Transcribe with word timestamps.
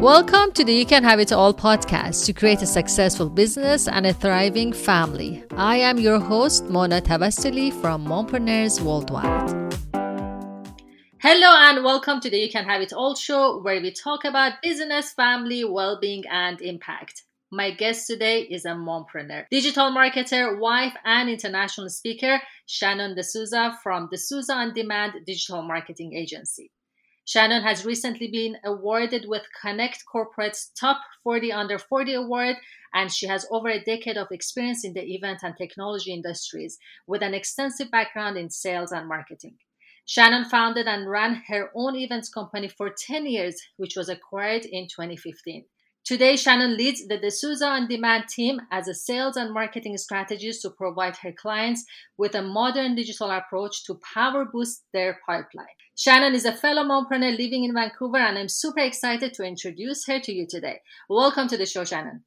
Welcome 0.00 0.52
to 0.52 0.64
the 0.64 0.72
You 0.72 0.86
Can 0.86 1.04
Have 1.04 1.20
It 1.20 1.30
All 1.30 1.52
podcast 1.52 2.24
to 2.24 2.32
create 2.32 2.62
a 2.62 2.66
successful 2.66 3.28
business 3.28 3.86
and 3.86 4.06
a 4.06 4.14
thriving 4.14 4.72
family. 4.72 5.44
I 5.58 5.76
am 5.76 5.98
your 5.98 6.18
host, 6.18 6.64
Mona 6.70 7.02
Tabassuli 7.02 7.70
from 7.82 8.06
Mompreneurs 8.06 8.80
Worldwide. 8.80 9.74
Hello 11.18 11.54
and 11.54 11.84
welcome 11.84 12.18
to 12.20 12.30
the 12.30 12.38
You 12.38 12.48
Can 12.48 12.64
Have 12.64 12.80
It 12.80 12.94
All 12.94 13.14
show 13.14 13.60
where 13.60 13.78
we 13.82 13.92
talk 13.92 14.24
about 14.24 14.62
business, 14.62 15.12
family, 15.12 15.64
well-being 15.64 16.24
and 16.30 16.62
impact. 16.62 17.24
My 17.50 17.70
guest 17.70 18.06
today 18.06 18.44
is 18.44 18.64
a 18.64 18.70
mompreneur, 18.70 19.44
digital 19.50 19.90
marketer, 19.90 20.58
wife, 20.58 20.94
and 21.04 21.28
international 21.28 21.90
speaker, 21.90 22.40
Shannon 22.64 23.14
D'Souza 23.14 23.76
from 23.82 24.08
D'Souza 24.10 24.54
On 24.54 24.72
Demand 24.72 25.12
Digital 25.26 25.60
Marketing 25.60 26.14
Agency. 26.14 26.70
Shannon 27.30 27.62
has 27.62 27.84
recently 27.84 28.26
been 28.26 28.56
awarded 28.64 29.26
with 29.28 29.42
Connect 29.62 30.04
Corporate's 30.04 30.72
Top 30.76 31.00
40 31.22 31.52
Under 31.52 31.78
40 31.78 32.14
Award, 32.14 32.56
and 32.92 33.08
she 33.08 33.28
has 33.28 33.46
over 33.52 33.68
a 33.68 33.84
decade 33.84 34.16
of 34.16 34.32
experience 34.32 34.84
in 34.84 34.94
the 34.94 35.14
event 35.14 35.44
and 35.44 35.56
technology 35.56 36.12
industries 36.12 36.76
with 37.06 37.22
an 37.22 37.32
extensive 37.32 37.88
background 37.88 38.36
in 38.36 38.50
sales 38.50 38.90
and 38.90 39.06
marketing. 39.06 39.54
Shannon 40.06 40.44
founded 40.44 40.88
and 40.88 41.08
ran 41.08 41.44
her 41.46 41.70
own 41.72 41.94
events 41.94 42.28
company 42.30 42.66
for 42.66 42.90
10 42.90 43.26
years, 43.26 43.62
which 43.76 43.94
was 43.94 44.08
acquired 44.08 44.64
in 44.64 44.88
2015. 44.88 45.66
Today, 46.10 46.34
Shannon 46.34 46.76
leads 46.76 47.06
the 47.06 47.18
D'Souza 47.18 47.64
On 47.64 47.86
Demand 47.86 48.24
team 48.26 48.60
as 48.72 48.88
a 48.88 48.94
sales 48.94 49.36
and 49.36 49.54
marketing 49.54 49.96
strategist 49.96 50.60
to 50.62 50.70
provide 50.70 51.14
her 51.18 51.30
clients 51.30 51.84
with 52.18 52.34
a 52.34 52.42
modern 52.42 52.96
digital 52.96 53.30
approach 53.30 53.84
to 53.84 54.00
power 54.12 54.44
boost 54.44 54.82
their 54.92 55.20
pipeline. 55.24 55.76
Shannon 55.94 56.34
is 56.34 56.44
a 56.44 56.52
fellow 56.52 56.82
mompreneur 56.82 57.38
living 57.38 57.62
in 57.62 57.72
Vancouver, 57.72 58.18
and 58.18 58.36
I'm 58.36 58.48
super 58.48 58.80
excited 58.80 59.34
to 59.34 59.44
introduce 59.44 60.04
her 60.08 60.18
to 60.18 60.32
you 60.32 60.48
today. 60.48 60.80
Welcome 61.08 61.46
to 61.46 61.56
the 61.56 61.64
show, 61.64 61.84
Shannon. 61.84 62.24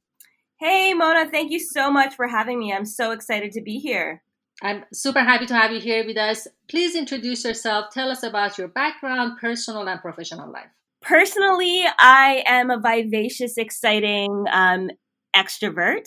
Hey, 0.58 0.94
Mona, 0.94 1.30
thank 1.30 1.52
you 1.52 1.60
so 1.60 1.90
much 1.90 2.14
for 2.14 2.26
having 2.26 2.58
me. 2.58 2.72
I'm 2.72 2.86
so 2.86 3.10
excited 3.10 3.52
to 3.52 3.60
be 3.60 3.80
here. 3.80 4.22
I'm 4.62 4.86
super 4.94 5.20
happy 5.20 5.44
to 5.44 5.54
have 5.54 5.72
you 5.72 5.80
here 5.80 6.06
with 6.06 6.16
us. 6.16 6.48
Please 6.70 6.96
introduce 6.96 7.44
yourself. 7.44 7.92
Tell 7.92 8.10
us 8.10 8.22
about 8.22 8.56
your 8.56 8.68
background, 8.68 9.40
personal 9.42 9.86
and 9.86 10.00
professional 10.00 10.50
life. 10.50 10.70
Personally, 11.04 11.84
I 11.98 12.42
am 12.46 12.70
a 12.70 12.80
vivacious, 12.80 13.58
exciting, 13.58 14.44
um, 14.50 14.90
extrovert. 15.36 16.04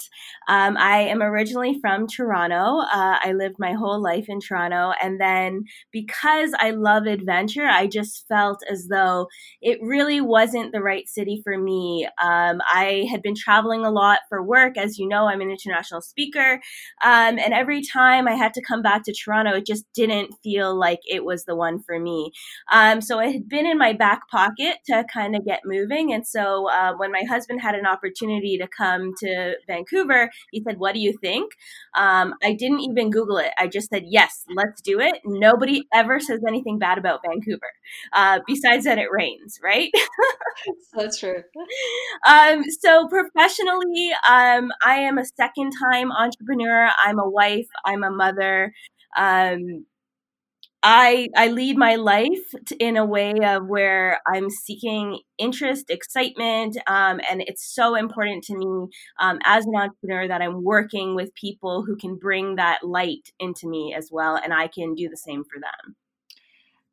Um, 0.47 0.77
I 0.77 0.99
am 1.01 1.21
originally 1.21 1.77
from 1.81 2.07
Toronto. 2.07 2.79
Uh, 2.81 3.17
I 3.21 3.33
lived 3.33 3.55
my 3.59 3.73
whole 3.73 4.01
life 4.01 4.25
in 4.27 4.39
Toronto. 4.39 4.93
And 5.01 5.19
then 5.19 5.63
because 5.91 6.51
I 6.59 6.71
love 6.71 7.05
adventure, 7.05 7.65
I 7.65 7.87
just 7.87 8.25
felt 8.27 8.59
as 8.69 8.87
though 8.89 9.27
it 9.61 9.79
really 9.81 10.21
wasn't 10.21 10.71
the 10.71 10.81
right 10.81 11.07
city 11.07 11.41
for 11.43 11.57
me. 11.57 12.07
Um, 12.21 12.61
I 12.71 13.07
had 13.11 13.21
been 13.21 13.35
traveling 13.35 13.85
a 13.85 13.91
lot 13.91 14.19
for 14.29 14.43
work. 14.43 14.77
As 14.77 14.97
you 14.97 15.07
know, 15.07 15.27
I'm 15.27 15.41
an 15.41 15.51
international 15.51 16.01
speaker. 16.01 16.61
Um, 17.03 17.37
and 17.39 17.53
every 17.53 17.81
time 17.81 18.27
I 18.27 18.33
had 18.35 18.53
to 18.53 18.61
come 18.61 18.81
back 18.81 19.03
to 19.03 19.13
Toronto, 19.13 19.55
it 19.55 19.65
just 19.65 19.85
didn't 19.93 20.33
feel 20.43 20.77
like 20.77 20.99
it 21.05 21.25
was 21.25 21.45
the 21.45 21.55
one 21.55 21.81
for 21.83 21.99
me. 21.99 22.31
Um, 22.71 23.01
so 23.01 23.19
it 23.19 23.31
had 23.31 23.49
been 23.49 23.65
in 23.65 23.77
my 23.77 23.93
back 23.93 24.29
pocket 24.29 24.77
to 24.85 25.03
kind 25.11 25.35
of 25.35 25.45
get 25.45 25.61
moving. 25.65 26.13
And 26.13 26.25
so 26.25 26.69
uh, 26.69 26.93
when 26.97 27.11
my 27.11 27.23
husband 27.27 27.61
had 27.61 27.75
an 27.75 27.85
opportunity 27.85 28.57
to 28.57 28.67
come 28.67 29.13
to 29.19 29.55
Vancouver, 29.67 30.29
he 30.51 30.63
said, 30.67 30.77
What 30.79 30.93
do 30.93 30.99
you 30.99 31.17
think? 31.21 31.51
Um, 31.95 32.33
I 32.43 32.53
didn't 32.53 32.81
even 32.81 33.09
Google 33.09 33.37
it. 33.37 33.51
I 33.57 33.67
just 33.67 33.89
said, 33.89 34.03
Yes, 34.07 34.43
let's 34.55 34.81
do 34.81 34.99
it. 34.99 35.15
Nobody 35.25 35.87
ever 35.93 36.19
says 36.19 36.41
anything 36.47 36.79
bad 36.79 36.97
about 36.97 37.21
Vancouver, 37.25 37.71
uh, 38.13 38.39
besides 38.47 38.85
that 38.85 38.97
it 38.97 39.09
rains, 39.11 39.59
right? 39.63 39.91
That's 40.93 41.19
true. 41.19 41.43
Um, 42.27 42.63
so, 42.81 43.07
professionally, 43.07 44.11
um, 44.29 44.71
I 44.83 44.95
am 44.99 45.17
a 45.17 45.25
second 45.25 45.71
time 45.91 46.11
entrepreneur. 46.11 46.89
I'm 46.97 47.19
a 47.19 47.29
wife, 47.29 47.67
I'm 47.85 48.03
a 48.03 48.11
mother. 48.11 48.73
Um, 49.15 49.85
I 50.89 51.27
I 51.35 51.49
lead 51.49 51.75
my 51.75 51.95
life 51.95 52.55
in 52.79 52.95
a 52.95 53.03
way 53.03 53.33
of 53.43 53.67
where 53.67 54.21
I'm 54.25 54.49
seeking 54.49 55.19
interest, 55.37 55.89
excitement, 55.89 56.77
um, 56.87 57.19
and 57.29 57.41
it's 57.41 57.75
so 57.75 57.95
important 57.95 58.45
to 58.45 58.55
me 58.55 58.87
um, 59.19 59.39
as 59.43 59.65
an 59.65 59.75
entrepreneur 59.75 60.29
that 60.29 60.41
I'm 60.41 60.63
working 60.63 61.13
with 61.13 61.35
people 61.35 61.83
who 61.83 61.97
can 61.97 62.15
bring 62.15 62.55
that 62.55 62.85
light 62.85 63.33
into 63.37 63.67
me 63.67 63.93
as 63.97 64.07
well, 64.13 64.39
and 64.41 64.53
I 64.53 64.69
can 64.69 64.95
do 64.95 65.09
the 65.09 65.17
same 65.17 65.43
for 65.43 65.59
them. 65.59 65.97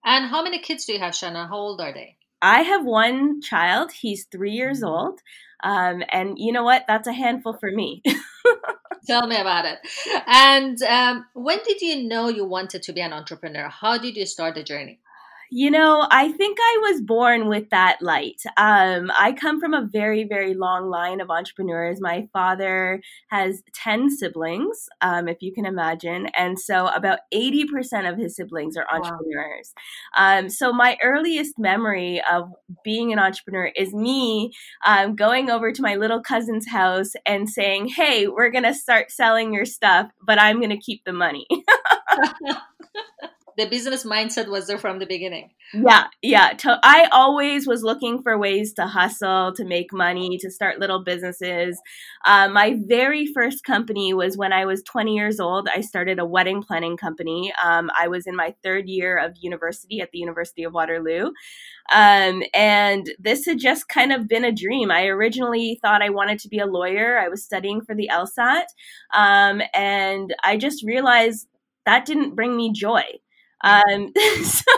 And 0.04 0.28
how 0.28 0.42
many 0.42 0.58
kids 0.58 0.86
do 0.86 0.94
you 0.94 0.98
have, 0.98 1.14
Shanna? 1.14 1.46
How 1.46 1.56
old 1.56 1.80
are 1.80 1.94
they? 1.94 2.16
I 2.42 2.62
have 2.62 2.84
one 2.84 3.42
child. 3.42 3.92
He's 3.92 4.26
three 4.26 4.54
years 4.54 4.82
old, 4.82 5.20
um, 5.62 6.02
and 6.10 6.36
you 6.36 6.50
know 6.50 6.64
what? 6.64 6.82
That's 6.88 7.06
a 7.06 7.12
handful 7.12 7.56
for 7.60 7.70
me. 7.70 8.02
Tell 9.06 9.26
me 9.26 9.36
about 9.36 9.66
it. 9.66 9.78
And 10.26 10.82
um, 10.82 11.26
when 11.34 11.58
did 11.64 11.80
you 11.82 12.04
know 12.08 12.28
you 12.28 12.44
wanted 12.44 12.82
to 12.84 12.92
be 12.92 13.00
an 13.00 13.12
entrepreneur? 13.12 13.68
How 13.68 13.98
did 13.98 14.16
you 14.16 14.26
start 14.26 14.54
the 14.54 14.62
journey? 14.62 15.00
You 15.50 15.70
know, 15.70 16.06
I 16.10 16.32
think 16.32 16.58
I 16.60 16.78
was 16.82 17.00
born 17.00 17.48
with 17.48 17.70
that 17.70 18.00
light. 18.00 18.42
Um, 18.56 19.10
I 19.18 19.32
come 19.38 19.60
from 19.60 19.74
a 19.74 19.86
very, 19.90 20.24
very 20.24 20.54
long 20.54 20.88
line 20.90 21.20
of 21.20 21.30
entrepreneurs. 21.30 22.00
My 22.00 22.28
father 22.32 23.00
has 23.28 23.62
10 23.74 24.10
siblings, 24.10 24.88
um, 25.00 25.28
if 25.28 25.42
you 25.42 25.52
can 25.52 25.66
imagine. 25.66 26.26
And 26.36 26.58
so 26.58 26.88
about 26.88 27.20
80% 27.32 28.10
of 28.10 28.18
his 28.18 28.36
siblings 28.36 28.76
are 28.76 28.86
entrepreneurs. 28.92 29.72
Wow. 30.16 30.38
Um, 30.38 30.48
so 30.48 30.72
my 30.72 30.96
earliest 31.02 31.58
memory 31.58 32.22
of 32.30 32.50
being 32.82 33.12
an 33.12 33.18
entrepreneur 33.18 33.70
is 33.76 33.92
me 33.94 34.52
um, 34.84 35.14
going 35.14 35.50
over 35.50 35.72
to 35.72 35.82
my 35.82 35.94
little 35.94 36.22
cousin's 36.22 36.68
house 36.68 37.12
and 37.26 37.48
saying, 37.48 37.88
Hey, 37.88 38.26
we're 38.26 38.50
going 38.50 38.64
to 38.64 38.74
start 38.74 39.10
selling 39.10 39.52
your 39.52 39.66
stuff, 39.66 40.10
but 40.22 40.40
I'm 40.40 40.58
going 40.58 40.70
to 40.70 40.78
keep 40.78 41.04
the 41.04 41.12
money. 41.12 41.46
the 43.56 43.66
business 43.66 44.04
mindset 44.04 44.48
was 44.48 44.66
there 44.66 44.78
from 44.78 44.98
the 44.98 45.06
beginning. 45.06 45.50
Yeah, 45.72 46.06
yeah. 46.22 46.56
I 46.82 47.08
always 47.12 47.66
was 47.66 47.82
looking 47.82 48.22
for 48.22 48.38
ways 48.38 48.72
to 48.74 48.86
hustle, 48.86 49.52
to 49.56 49.64
make 49.64 49.92
money, 49.92 50.38
to 50.38 50.50
start 50.50 50.78
little 50.78 51.02
businesses. 51.02 51.80
Uh, 52.24 52.48
my 52.48 52.76
very 52.86 53.26
first 53.26 53.64
company 53.64 54.12
was 54.14 54.36
when 54.36 54.52
I 54.52 54.64
was 54.64 54.82
20 54.82 55.14
years 55.14 55.40
old. 55.40 55.68
I 55.74 55.80
started 55.80 56.18
a 56.18 56.26
wedding 56.26 56.62
planning 56.62 56.96
company. 56.96 57.52
Um, 57.62 57.90
I 57.98 58.08
was 58.08 58.26
in 58.26 58.36
my 58.36 58.54
third 58.62 58.88
year 58.88 59.18
of 59.18 59.36
university 59.40 60.00
at 60.00 60.10
the 60.12 60.18
University 60.18 60.64
of 60.64 60.72
Waterloo. 60.72 61.32
Um, 61.92 62.42
and 62.52 63.12
this 63.18 63.44
had 63.46 63.58
just 63.58 63.88
kind 63.88 64.12
of 64.12 64.28
been 64.28 64.44
a 64.44 64.52
dream. 64.52 64.90
I 64.90 65.06
originally 65.06 65.78
thought 65.82 66.02
I 66.02 66.10
wanted 66.10 66.38
to 66.40 66.48
be 66.48 66.58
a 66.58 66.66
lawyer. 66.66 67.18
I 67.18 67.28
was 67.28 67.44
studying 67.44 67.82
for 67.82 67.94
the 67.94 68.10
LSAT. 68.12 68.64
Um, 69.12 69.62
and 69.74 70.34
I 70.42 70.56
just 70.56 70.84
realized 70.84 71.46
that 71.86 72.06
didn't 72.06 72.34
bring 72.34 72.56
me 72.56 72.72
joy. 72.72 73.02
Um, 73.64 74.12
so, 74.44 74.72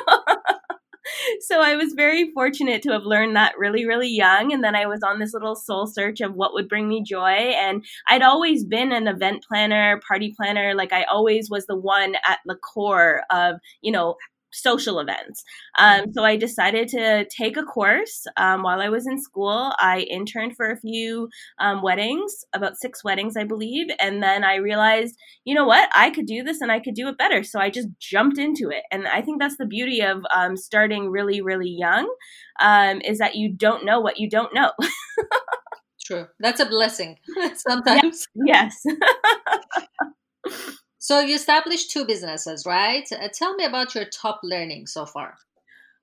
so 1.40 1.60
I 1.60 1.76
was 1.76 1.92
very 1.94 2.32
fortunate 2.32 2.82
to 2.82 2.92
have 2.92 3.04
learned 3.04 3.36
that 3.36 3.58
really, 3.58 3.86
really 3.86 4.08
young. 4.08 4.52
And 4.52 4.62
then 4.64 4.74
I 4.74 4.86
was 4.86 5.02
on 5.02 5.18
this 5.18 5.32
little 5.34 5.54
soul 5.54 5.86
search 5.86 6.20
of 6.20 6.34
what 6.34 6.52
would 6.54 6.68
bring 6.68 6.88
me 6.88 7.02
joy. 7.02 7.30
And 7.30 7.84
I'd 8.08 8.22
always 8.22 8.64
been 8.64 8.92
an 8.92 9.08
event 9.08 9.44
planner, 9.48 10.00
party 10.06 10.34
planner. 10.36 10.74
Like 10.74 10.92
I 10.92 11.04
always 11.04 11.50
was 11.50 11.66
the 11.66 11.76
one 11.76 12.16
at 12.26 12.38
the 12.46 12.56
core 12.56 13.22
of, 13.30 13.56
you 13.82 13.92
know, 13.92 14.16
social 14.56 14.98
events. 14.98 15.44
Um, 15.78 16.12
so 16.12 16.24
I 16.24 16.36
decided 16.36 16.88
to 16.88 17.26
take 17.26 17.56
a 17.56 17.62
course 17.62 18.26
um, 18.36 18.62
while 18.62 18.80
I 18.80 18.88
was 18.88 19.06
in 19.06 19.20
school. 19.20 19.72
I 19.78 20.06
interned 20.10 20.56
for 20.56 20.70
a 20.70 20.80
few 20.80 21.28
um, 21.58 21.82
weddings, 21.82 22.44
about 22.54 22.76
six 22.76 23.04
weddings, 23.04 23.36
I 23.36 23.44
believe. 23.44 23.86
And 24.00 24.22
then 24.22 24.44
I 24.44 24.56
realized, 24.56 25.16
you 25.44 25.54
know 25.54 25.66
what, 25.66 25.88
I 25.94 26.10
could 26.10 26.26
do 26.26 26.42
this 26.42 26.60
and 26.60 26.72
I 26.72 26.80
could 26.80 26.94
do 26.94 27.08
it 27.08 27.18
better. 27.18 27.42
So 27.42 27.60
I 27.60 27.70
just 27.70 27.88
jumped 27.98 28.38
into 28.38 28.70
it. 28.70 28.82
And 28.90 29.06
I 29.06 29.22
think 29.22 29.40
that's 29.40 29.56
the 29.56 29.66
beauty 29.66 30.00
of 30.00 30.24
um, 30.34 30.56
starting 30.56 31.10
really, 31.10 31.40
really 31.40 31.70
young 31.70 32.12
um, 32.60 33.00
is 33.02 33.18
that 33.18 33.34
you 33.34 33.52
don't 33.52 33.84
know 33.84 34.00
what 34.00 34.18
you 34.18 34.28
don't 34.28 34.54
know. 34.54 34.72
True. 36.06 36.26
That's 36.38 36.60
a 36.60 36.66
blessing 36.66 37.18
sometimes. 37.56 38.26
Yes. 38.46 38.82
yes. 38.84 40.76
So 41.06 41.20
you 41.20 41.36
established 41.36 41.92
two 41.92 42.04
businesses, 42.04 42.66
right? 42.66 43.06
Uh, 43.12 43.28
tell 43.32 43.54
me 43.54 43.64
about 43.64 43.94
your 43.94 44.06
top 44.06 44.40
learning 44.42 44.88
so 44.88 45.06
far. 45.06 45.38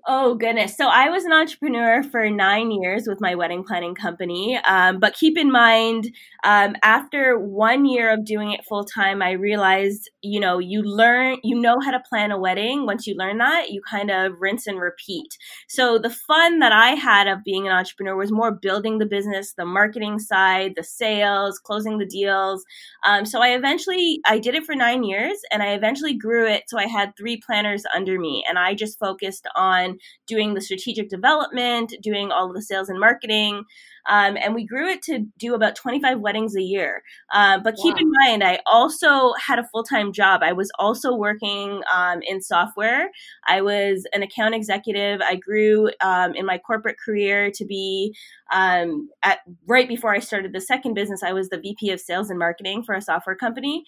Oh, 0.06 0.36
goodness. 0.36 0.76
So 0.76 0.90
I 0.90 1.08
was 1.10 1.24
an 1.24 1.32
entrepreneur 1.32 2.04
for 2.04 2.30
nine 2.30 2.72
years 2.72 3.06
with 3.08 3.22
my 3.22 3.36
wedding 3.36 3.64
planning 3.64 3.96
company. 3.96 4.60
Um, 4.68 5.00
but 5.00 5.14
keep 5.14 5.38
in 5.38 5.50
mind, 5.50 6.14
um, 6.44 6.76
after 6.84 7.40
one 7.40 7.86
year 7.86 8.12
of 8.14 8.26
doing 8.26 8.52
it 8.52 8.66
full 8.68 8.84
time, 8.84 9.22
I 9.22 9.32
realized, 9.32 10.10
you 10.22 10.42
know, 10.42 10.60
you 10.60 10.82
learn, 10.84 11.38
you 11.42 11.58
know 11.58 11.80
how 11.80 11.92
to 11.92 12.02
plan 12.10 12.32
a 12.32 12.38
wedding. 12.38 12.86
Once 12.86 13.08
you 13.08 13.16
learn 13.16 13.38
that, 13.38 13.70
you 13.70 13.82
kind 13.90 14.12
of 14.12 14.34
rinse 14.42 14.68
and 14.68 14.78
repeat. 14.78 15.38
So 15.70 15.98
the 15.98 16.10
fun 16.10 16.60
that 16.60 16.74
I 16.74 16.90
had 16.96 17.28
of 17.30 17.46
being 17.46 17.66
an 17.66 17.74
entrepreneur 17.74 18.18
was 18.18 18.30
more 18.30 18.52
building 18.52 18.98
the 18.98 19.06
business, 19.06 19.54
the 19.54 19.66
marketing 19.66 20.20
side, 20.20 20.74
the 20.76 20.84
sales, 20.84 21.60
closing 21.60 21.98
the 21.98 22.06
deals. 22.06 22.66
Um, 23.06 23.26
so 23.26 23.42
I 23.42 23.50
eventually, 23.50 24.20
I 24.26 24.40
did 24.40 24.56
it 24.56 24.66
for 24.66 24.76
nine 24.76 25.04
years 25.04 25.38
and 25.50 25.64
I 25.64 25.74
eventually 25.74 26.14
grew 26.14 26.46
it. 26.46 26.64
So 26.68 26.78
I 26.78 26.88
had 26.88 27.16
three 27.18 27.38
planners 27.46 27.84
under 27.96 28.20
me 28.20 28.44
and 28.50 28.60
I 28.60 28.74
just 28.74 29.00
focused 29.00 29.48
on 29.56 29.93
doing 30.28 30.54
the 30.54 30.62
strategic 30.62 31.10
development, 31.10 31.94
doing 32.02 32.32
all 32.32 32.48
of 32.48 32.56
the 32.56 32.62
sales 32.62 32.90
and 32.90 33.00
marketing. 33.00 33.64
Um, 34.06 34.36
and 34.38 34.54
we 34.54 34.66
grew 34.66 34.90
it 34.90 35.02
to 35.04 35.26
do 35.38 35.56
about 35.56 35.76
25 35.76 36.20
weddings 36.20 36.56
a 36.56 36.62
year. 36.62 37.04
Uh, 37.32 37.60
but 37.64 37.76
wow. 37.78 37.84
keep 37.84 38.02
in 38.02 38.12
mind, 38.26 38.44
I 38.44 38.60
also 38.66 39.34
had 39.34 39.60
a 39.60 39.68
full 39.72 39.84
time 39.84 40.12
job. 40.12 40.42
I 40.44 40.54
was 40.54 40.70
also 40.78 41.16
working 41.16 41.82
um, 41.94 42.22
in 42.22 42.42
software. 42.42 43.10
I 43.48 43.62
was 43.62 44.06
an 44.14 44.24
account 44.24 44.56
executive. 44.56 45.22
I 45.22 45.36
grew 45.36 45.90
um, 46.02 46.34
in 46.36 46.46
my 46.46 46.58
corporate 46.58 46.98
career 47.04 47.50
to 47.52 47.66
be 47.66 48.16
um, 48.52 49.10
at 49.24 49.40
right 49.68 49.88
before 49.88 50.14
I 50.14 50.20
started 50.20 50.54
the 50.54 50.62
second 50.62 50.94
business. 50.96 51.24
I 51.24 51.34
was 51.34 51.50
the 51.50 51.60
VP 51.60 51.92
of 51.92 52.02
sales 52.02 52.30
and 52.30 52.40
marketing 52.40 52.84
for 52.84 52.96
a 52.96 53.02
software 53.02 53.36
company. 53.36 53.86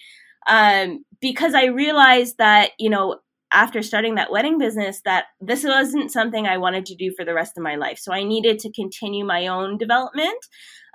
Um, 0.47 1.03
because 1.21 1.55
I 1.55 1.65
realized 1.65 2.37
that, 2.37 2.71
you 2.77 2.89
know, 2.89 3.19
after 3.55 3.81
starting 3.81 4.15
that 4.15 4.31
wedding 4.31 4.57
business 4.57 5.01
that 5.05 5.25
this 5.39 5.63
wasn't 5.63 6.11
something 6.11 6.45
I 6.45 6.57
wanted 6.57 6.85
to 6.87 6.95
do 6.95 7.13
for 7.15 7.23
the 7.23 7.33
rest 7.33 7.53
of 7.57 7.63
my 7.63 7.75
life. 7.75 7.97
So 7.97 8.11
I 8.13 8.23
needed 8.23 8.59
to 8.59 8.71
continue 8.71 9.25
my 9.25 9.47
own 9.47 9.77
development. 9.77 10.37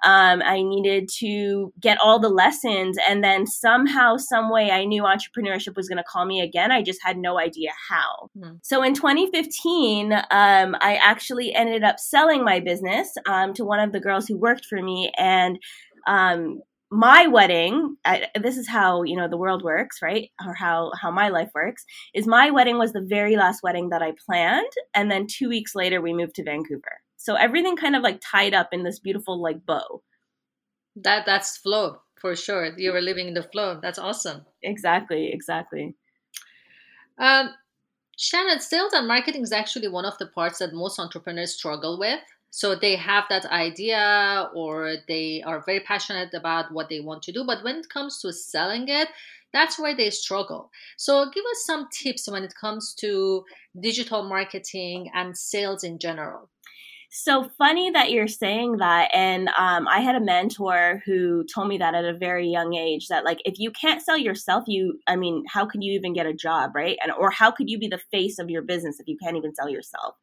Um, 0.05 0.43
I 0.45 0.63
needed 0.63 1.09
to 1.19 1.73
get 1.81 1.99
all 2.03 2.19
the 2.19 2.29
lessons. 2.29 2.99
And 3.09 3.25
then 3.25 3.47
somehow, 3.47 4.17
some 4.17 4.51
way, 4.51 4.71
I 4.71 4.85
knew 4.85 5.03
entrepreneurship 5.03 5.75
was 5.75 5.89
going 5.89 5.99
to 5.99 6.05
call 6.05 6.27
me 6.27 6.41
again. 6.41 6.71
I 6.71 6.83
just 6.83 7.01
had 7.03 7.17
no 7.17 7.39
idea 7.39 7.71
how. 7.89 8.31
Mm. 8.37 8.59
So 8.63 8.83
in 8.83 8.95
2015, 8.95 10.13
um, 10.13 10.23
I 10.31 10.99
actually 11.03 11.55
ended 11.55 11.83
up 11.83 11.99
selling 11.99 12.45
my 12.45 12.61
business 12.61 13.13
um, 13.27 13.53
to 13.55 13.65
one 13.65 13.81
of 13.81 13.93
the 13.93 14.01
girls 14.01 14.27
who 14.27 14.39
worked 14.39 14.67
for 14.67 14.81
me. 14.83 15.13
And 15.19 15.59
um, 16.07 16.61
my 16.91 17.27
wedding 17.29 17.97
I, 18.05 18.27
this 18.41 18.57
is 18.57 18.69
how 18.69 19.05
you 19.05 19.17
know 19.17 19.29
the 19.29 19.37
world 19.37 19.63
works 19.63 20.03
right? 20.03 20.31
Or 20.45 20.55
how 20.55 20.91
how 21.01 21.11
my 21.11 21.29
life 21.29 21.51
works 21.55 21.85
is 22.15 22.27
my 22.27 22.51
wedding 22.51 22.79
was 22.79 22.93
the 22.93 23.07
very 23.09 23.37
last 23.37 23.63
wedding 23.63 23.91
that 23.91 24.03
i 24.03 24.13
planned 24.27 24.73
and 24.95 25.11
then 25.11 25.27
two 25.29 25.49
weeks 25.49 25.75
later 25.75 26.01
we 26.01 26.13
moved 26.13 26.35
to 26.37 26.45
vancouver. 26.45 27.01
So 27.17 27.35
everything 27.37 27.77
kind 27.77 27.95
of 27.95 28.03
like 28.03 28.21
tied 28.21 28.55
up 28.55 28.71
in 28.73 28.83
this 28.83 28.99
beautiful 28.99 29.41
like 29.41 29.65
bow. 29.65 30.03
That 30.97 31.27
that's 31.27 31.59
flow 31.59 32.01
for 32.21 32.35
sure. 32.35 32.75
You 32.77 32.93
were 32.93 33.01
living 33.01 33.29
in 33.29 33.35
the 33.35 33.45
flow. 33.45 33.79
That's 33.81 33.99
awesome. 33.99 34.45
Exactly 34.63 35.31
exactly. 35.33 35.95
Um 37.19 37.51
shannon 38.19 38.61
sales 38.61 38.93
and 38.93 39.07
marketing 39.07 39.43
is 39.43 39.53
actually 39.53 39.89
one 39.89 40.05
of 40.05 40.19
the 40.19 40.27
parts 40.27 40.59
that 40.59 40.75
most 40.75 40.99
entrepreneurs 40.99 41.55
struggle 41.55 42.01
with 42.01 42.21
so 42.51 42.75
they 42.75 42.97
have 42.97 43.25
that 43.31 43.47
idea 43.47 44.49
or 44.55 44.95
they 45.09 45.43
are 45.47 45.63
very 45.65 45.81
passionate 45.81 46.35
about 46.35 46.73
what 46.73 46.89
they 46.89 47.01
want 47.01 47.23
to 47.23 47.33
do 47.33 47.45
but 47.45 47.63
when 47.65 47.77
it 47.77 47.89
comes 47.89 48.21
to 48.21 48.33
selling 48.33 48.89
it 48.89 49.09
that's 49.53 49.79
where 49.79 49.97
they 49.97 50.11
struggle. 50.11 50.71
So 50.97 51.29
give 51.29 51.45
us 51.51 51.65
some 51.65 51.89
tips 51.91 52.31
when 52.31 52.45
it 52.45 52.55
comes 52.55 52.95
to 53.01 53.45
digital 53.81 54.23
marketing 54.23 55.11
and 55.15 55.37
sales 55.37 55.83
in 55.83 55.99
general 55.99 56.49
so 57.11 57.51
funny 57.59 57.91
that 57.91 58.13
you're 58.13 58.29
saying 58.29 58.77
that. 58.77 59.11
And 59.13 59.49
um, 59.59 59.89
I 59.89 59.99
had 60.01 60.15
a 60.15 60.21
mentor 60.21 61.03
who 61.05 61.45
told 61.53 61.67
me 61.67 61.79
that 61.79 61.95
at 61.95 62.05
a 62.05 62.17
very 62.17 62.49
young 62.49 62.75
age 62.75 63.09
that 63.09 63.25
like 63.25 63.41
if 63.45 63.59
you 63.59 63.73
can't 63.73 64.01
sell 64.01 64.17
yourself, 64.17 64.65
you 64.69 65.01
I 65.09 65.17
mean, 65.17 65.45
how 65.49 65.67
could 65.67 65.83
you 65.83 65.93
even 65.93 66.13
get 66.13 66.27
a 66.27 66.33
job, 66.33 66.71
right? 66.75 66.97
And 67.03 67.13
or 67.13 67.31
how 67.31 67.51
could 67.51 67.69
you 67.69 67.79
be 67.79 67.89
the 67.89 68.01
face 68.13 68.39
of 68.39 68.49
your 68.49 68.63
business 68.63 69.01
if 69.01 69.09
you 69.09 69.17
can't 69.21 69.37
even 69.37 69.55
sell 69.55 69.69
yourself? 69.69 70.15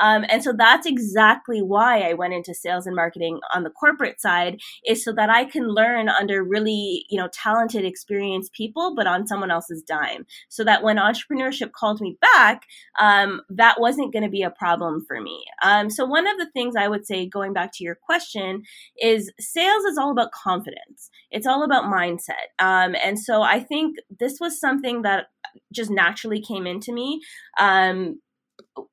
Um, 0.00 0.24
and 0.28 0.42
so 0.42 0.52
that's 0.52 0.86
exactly 0.86 1.62
why 1.62 2.00
I 2.00 2.14
went 2.14 2.34
into 2.34 2.54
sales 2.54 2.86
and 2.86 2.96
marketing 2.96 3.38
on 3.54 3.62
the 3.62 3.70
corporate 3.70 4.20
side 4.20 4.58
is 4.84 5.04
so 5.04 5.12
that 5.12 5.30
I 5.30 5.44
can 5.44 5.68
learn 5.68 6.08
under 6.08 6.42
really 6.42 7.06
you 7.08 7.18
know 7.18 7.28
talented, 7.32 7.84
experienced 7.84 8.52
people, 8.52 8.94
but 8.96 9.06
on 9.06 9.28
someone 9.28 9.52
else's 9.52 9.82
dime. 9.82 10.26
So 10.48 10.64
that 10.64 10.82
when 10.82 10.96
entrepreneurship 10.96 11.70
called 11.70 12.00
me 12.00 12.18
back, 12.20 12.62
um, 12.98 13.42
that 13.48 13.80
wasn't 13.80 14.12
going 14.12 14.24
to 14.24 14.28
be 14.28 14.42
a 14.42 14.50
problem 14.50 15.04
for 15.06 15.20
me. 15.20 15.44
Um, 15.62 15.88
so 15.88 16.04
one 16.04 16.26
of 16.26 16.31
the 16.38 16.50
things 16.52 16.74
I 16.76 16.88
would 16.88 17.06
say, 17.06 17.26
going 17.26 17.52
back 17.52 17.72
to 17.74 17.84
your 17.84 17.96
question, 17.96 18.62
is 19.00 19.32
sales 19.38 19.84
is 19.84 19.98
all 19.98 20.10
about 20.10 20.32
confidence. 20.32 21.10
It's 21.30 21.46
all 21.46 21.64
about 21.64 21.84
mindset. 21.84 22.50
Um, 22.58 22.94
and 23.02 23.18
so 23.18 23.42
I 23.42 23.60
think 23.60 23.96
this 24.20 24.38
was 24.40 24.60
something 24.60 25.02
that 25.02 25.26
just 25.72 25.90
naturally 25.90 26.40
came 26.40 26.66
into 26.66 26.92
me. 26.92 27.20
Um, 27.58 28.20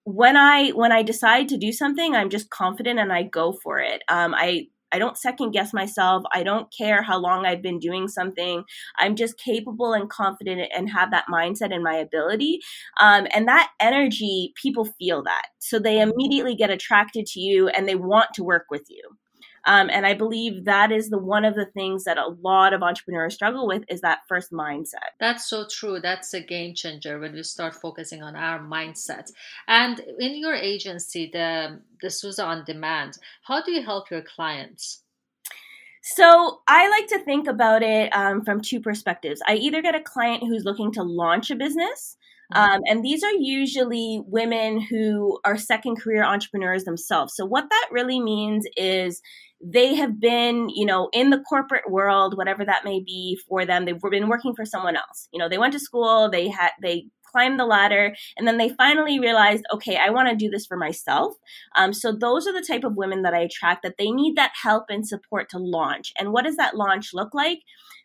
when 0.03 0.35
I 0.35 0.69
when 0.69 0.91
I 0.91 1.03
decide 1.03 1.47
to 1.49 1.57
do 1.57 1.71
something, 1.71 2.15
I'm 2.15 2.29
just 2.29 2.49
confident 2.49 2.99
and 2.99 3.13
I 3.13 3.23
go 3.23 3.53
for 3.63 3.79
it. 3.79 4.01
Um, 4.09 4.33
I 4.35 4.67
I 4.91 4.99
don't 4.99 5.17
second 5.17 5.51
guess 5.51 5.73
myself. 5.73 6.23
I 6.33 6.43
don't 6.43 6.71
care 6.75 7.01
how 7.01 7.19
long 7.19 7.45
I've 7.45 7.61
been 7.61 7.79
doing 7.79 8.07
something. 8.07 8.63
I'm 8.97 9.15
just 9.15 9.37
capable 9.37 9.93
and 9.93 10.09
confident 10.09 10.71
and 10.75 10.89
have 10.89 11.11
that 11.11 11.25
mindset 11.31 11.73
and 11.73 11.83
my 11.83 11.95
ability. 11.95 12.59
Um, 12.99 13.27
and 13.33 13.47
that 13.47 13.71
energy, 13.79 14.53
people 14.61 14.85
feel 14.99 15.23
that. 15.23 15.47
So 15.59 15.79
they 15.79 16.01
immediately 16.01 16.55
get 16.55 16.69
attracted 16.69 17.25
to 17.27 17.39
you 17.39 17.67
and 17.69 17.87
they 17.87 17.95
want 17.95 18.29
to 18.35 18.43
work 18.43 18.65
with 18.69 18.85
you. 18.89 19.01
Um, 19.69 19.87
and 19.91 20.03
I 20.03 20.15
believe 20.15 20.65
that 20.65 20.91
is 20.91 21.11
the 21.11 21.19
one 21.19 21.45
of 21.45 21.53
the 21.53 21.67
things 21.67 22.05
that 22.05 22.17
a 22.17 22.35
lot 22.41 22.73
of 22.73 22.81
entrepreneurs 22.81 23.35
struggle 23.35 23.67
with 23.67 23.83
is 23.87 24.01
that 24.01 24.21
first 24.27 24.51
mindset. 24.51 25.13
That's 25.19 25.47
so 25.47 25.67
true. 25.69 25.99
That's 25.99 26.33
a 26.33 26.41
game 26.41 26.73
changer 26.73 27.19
when 27.19 27.33
we 27.33 27.43
start 27.43 27.75
focusing 27.75 28.23
on 28.23 28.35
our 28.35 28.59
mindset. 28.59 29.31
And 29.67 29.99
in 30.17 30.39
your 30.39 30.55
agency, 30.55 31.29
the 31.31 31.81
D'Souza 32.01 32.43
on 32.43 32.65
Demand, 32.65 33.19
how 33.43 33.61
do 33.61 33.71
you 33.71 33.83
help 33.83 34.09
your 34.09 34.23
clients? 34.23 35.03
So 36.01 36.61
I 36.67 36.89
like 36.89 37.05
to 37.09 37.19
think 37.19 37.47
about 37.47 37.83
it 37.83 38.09
um, 38.15 38.43
from 38.43 38.61
two 38.61 38.79
perspectives. 38.79 39.39
I 39.45 39.53
either 39.53 39.83
get 39.83 39.93
a 39.93 40.01
client 40.01 40.41
who's 40.47 40.65
looking 40.65 40.91
to 40.93 41.03
launch 41.03 41.51
a 41.51 41.55
business. 41.55 42.17
Um, 42.53 42.81
and 42.85 43.03
these 43.03 43.23
are 43.23 43.33
usually 43.33 44.21
women 44.25 44.81
who 44.81 45.39
are 45.45 45.57
second 45.57 46.01
career 46.01 46.23
entrepreneurs 46.23 46.83
themselves. 46.83 47.35
So 47.35 47.45
what 47.45 47.69
that 47.69 47.87
really 47.91 48.19
means 48.19 48.65
is 48.75 49.21
they 49.61 49.95
have 49.95 50.19
been, 50.19 50.69
you 50.69 50.85
know, 50.85 51.09
in 51.11 51.29
the 51.29 51.41
corporate 51.41 51.91
world, 51.91 52.37
whatever 52.37 52.65
that 52.65 52.85
may 52.85 53.01
be 53.01 53.37
for 53.47 53.65
them. 53.65 53.85
They've 53.85 53.99
been 53.99 54.29
working 54.29 54.55
for 54.55 54.65
someone 54.65 54.95
else. 54.95 55.27
You 55.31 55.39
know, 55.39 55.49
they 55.49 55.57
went 55.57 55.73
to 55.73 55.79
school, 55.79 56.29
they 56.29 56.47
had, 56.47 56.71
they 56.81 57.07
climbed 57.29 57.59
the 57.59 57.65
ladder, 57.65 58.15
and 58.37 58.47
then 58.47 58.57
they 58.57 58.69
finally 58.69 59.19
realized, 59.19 59.63
okay, 59.73 59.97
I 59.97 60.09
want 60.09 60.29
to 60.29 60.35
do 60.35 60.49
this 60.49 60.65
for 60.65 60.77
myself. 60.77 61.33
Um, 61.75 61.93
so 61.93 62.11
those 62.11 62.47
are 62.47 62.53
the 62.53 62.65
type 62.65 62.83
of 62.83 62.95
women 62.95 63.21
that 63.23 63.33
I 63.33 63.41
attract 63.41 63.83
that 63.83 63.95
they 63.97 64.11
need 64.11 64.35
that 64.37 64.53
help 64.63 64.85
and 64.89 65.07
support 65.07 65.49
to 65.49 65.59
launch. 65.59 66.11
And 66.17 66.31
what 66.31 66.45
does 66.45 66.55
that 66.55 66.75
launch 66.75 67.09
look 67.13 67.33
like? 67.33 67.59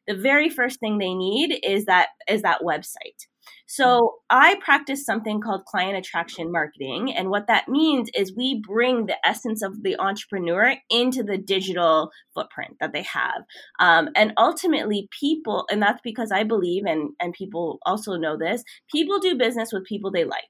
The 0.06 0.14
very 0.14 0.50
first 0.50 0.80
thing 0.80 0.98
they 0.98 1.14
need 1.14 1.58
is 1.62 1.86
that 1.86 2.08
is 2.28 2.42
that 2.42 2.60
website. 2.60 3.26
So 3.66 4.16
I 4.30 4.56
practice 4.60 5.04
something 5.04 5.40
called 5.40 5.64
client 5.64 5.96
attraction 5.96 6.52
marketing. 6.52 7.14
And 7.14 7.30
what 7.30 7.46
that 7.48 7.68
means 7.68 8.10
is 8.14 8.34
we 8.36 8.62
bring 8.66 9.06
the 9.06 9.16
essence 9.26 9.62
of 9.62 9.82
the 9.82 9.98
entrepreneur 9.98 10.76
into 10.90 11.22
the 11.22 11.38
digital 11.38 12.10
footprint 12.34 12.76
that 12.80 12.92
they 12.92 13.02
have. 13.02 13.42
Um, 13.80 14.08
and 14.14 14.32
ultimately, 14.36 15.08
people, 15.18 15.66
and 15.70 15.82
that's 15.82 16.00
because 16.04 16.30
I 16.30 16.44
believe, 16.44 16.84
and, 16.86 17.10
and 17.20 17.32
people 17.32 17.78
also 17.86 18.16
know 18.16 18.36
this, 18.36 18.62
people 18.92 19.18
do 19.18 19.36
business 19.36 19.72
with 19.72 19.84
people 19.84 20.10
they 20.10 20.24
like. 20.24 20.42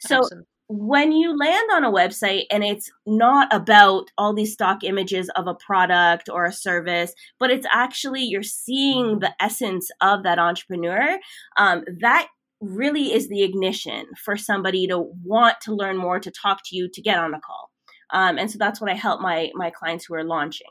So 0.00 0.22
when 0.72 1.10
you 1.10 1.36
land 1.36 1.68
on 1.72 1.82
a 1.82 1.90
website 1.90 2.44
and 2.48 2.62
it's 2.62 2.92
not 3.04 3.52
about 3.52 4.04
all 4.16 4.32
these 4.32 4.52
stock 4.52 4.84
images 4.84 5.28
of 5.30 5.48
a 5.48 5.54
product 5.54 6.28
or 6.32 6.44
a 6.44 6.52
service, 6.52 7.12
but 7.40 7.50
it's 7.50 7.66
actually 7.72 8.22
you're 8.22 8.44
seeing 8.44 9.18
the 9.18 9.34
essence 9.40 9.90
of 10.00 10.22
that 10.22 10.38
entrepreneur, 10.38 11.18
um, 11.56 11.82
that 11.98 12.28
really 12.60 13.12
is 13.12 13.28
the 13.28 13.42
ignition 13.42 14.04
for 14.24 14.36
somebody 14.36 14.86
to 14.86 15.10
want 15.24 15.56
to 15.62 15.74
learn 15.74 15.96
more, 15.96 16.20
to 16.20 16.30
talk 16.30 16.60
to 16.66 16.76
you, 16.76 16.88
to 16.88 17.02
get 17.02 17.18
on 17.18 17.34
a 17.34 17.40
call. 17.40 17.70
Um, 18.12 18.38
and 18.38 18.48
so 18.48 18.56
that's 18.56 18.80
what 18.80 18.90
I 18.90 18.94
help 18.94 19.20
my 19.20 19.50
my 19.54 19.70
clients 19.70 20.04
who 20.04 20.14
are 20.14 20.24
launching. 20.24 20.68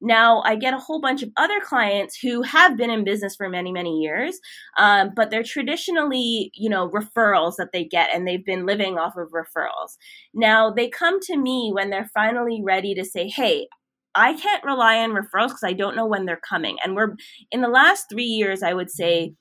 Now, 0.00 0.42
I 0.44 0.56
get 0.56 0.74
a 0.74 0.78
whole 0.78 1.00
bunch 1.00 1.22
of 1.22 1.30
other 1.36 1.60
clients 1.60 2.18
who 2.18 2.42
have 2.42 2.76
been 2.76 2.90
in 2.90 3.04
business 3.04 3.34
for 3.34 3.48
many, 3.48 3.72
many 3.72 3.98
years, 3.98 4.38
um, 4.78 5.10
but 5.16 5.30
they're 5.30 5.42
traditionally, 5.42 6.50
you 6.54 6.68
know, 6.68 6.88
referrals 6.90 7.56
that 7.56 7.72
they 7.72 7.84
get 7.84 8.10
and 8.14 8.26
they've 8.26 8.44
been 8.44 8.66
living 8.66 8.98
off 8.98 9.14
of 9.16 9.28
referrals. 9.30 9.96
Now, 10.34 10.70
they 10.70 10.88
come 10.88 11.20
to 11.20 11.36
me 11.36 11.70
when 11.74 11.90
they're 11.90 12.10
finally 12.12 12.60
ready 12.62 12.94
to 12.94 13.04
say, 13.04 13.28
hey, 13.28 13.68
I 14.14 14.34
can't 14.34 14.64
rely 14.64 14.98
on 14.98 15.10
referrals 15.10 15.48
because 15.48 15.64
I 15.64 15.74
don't 15.74 15.96
know 15.96 16.06
when 16.06 16.24
they're 16.24 16.40
coming. 16.48 16.76
And 16.82 16.96
we're 16.96 17.16
in 17.50 17.60
the 17.60 17.68
last 17.68 18.06
three 18.10 18.24
years, 18.24 18.62
I 18.62 18.72
would 18.72 18.90
say 18.90 19.34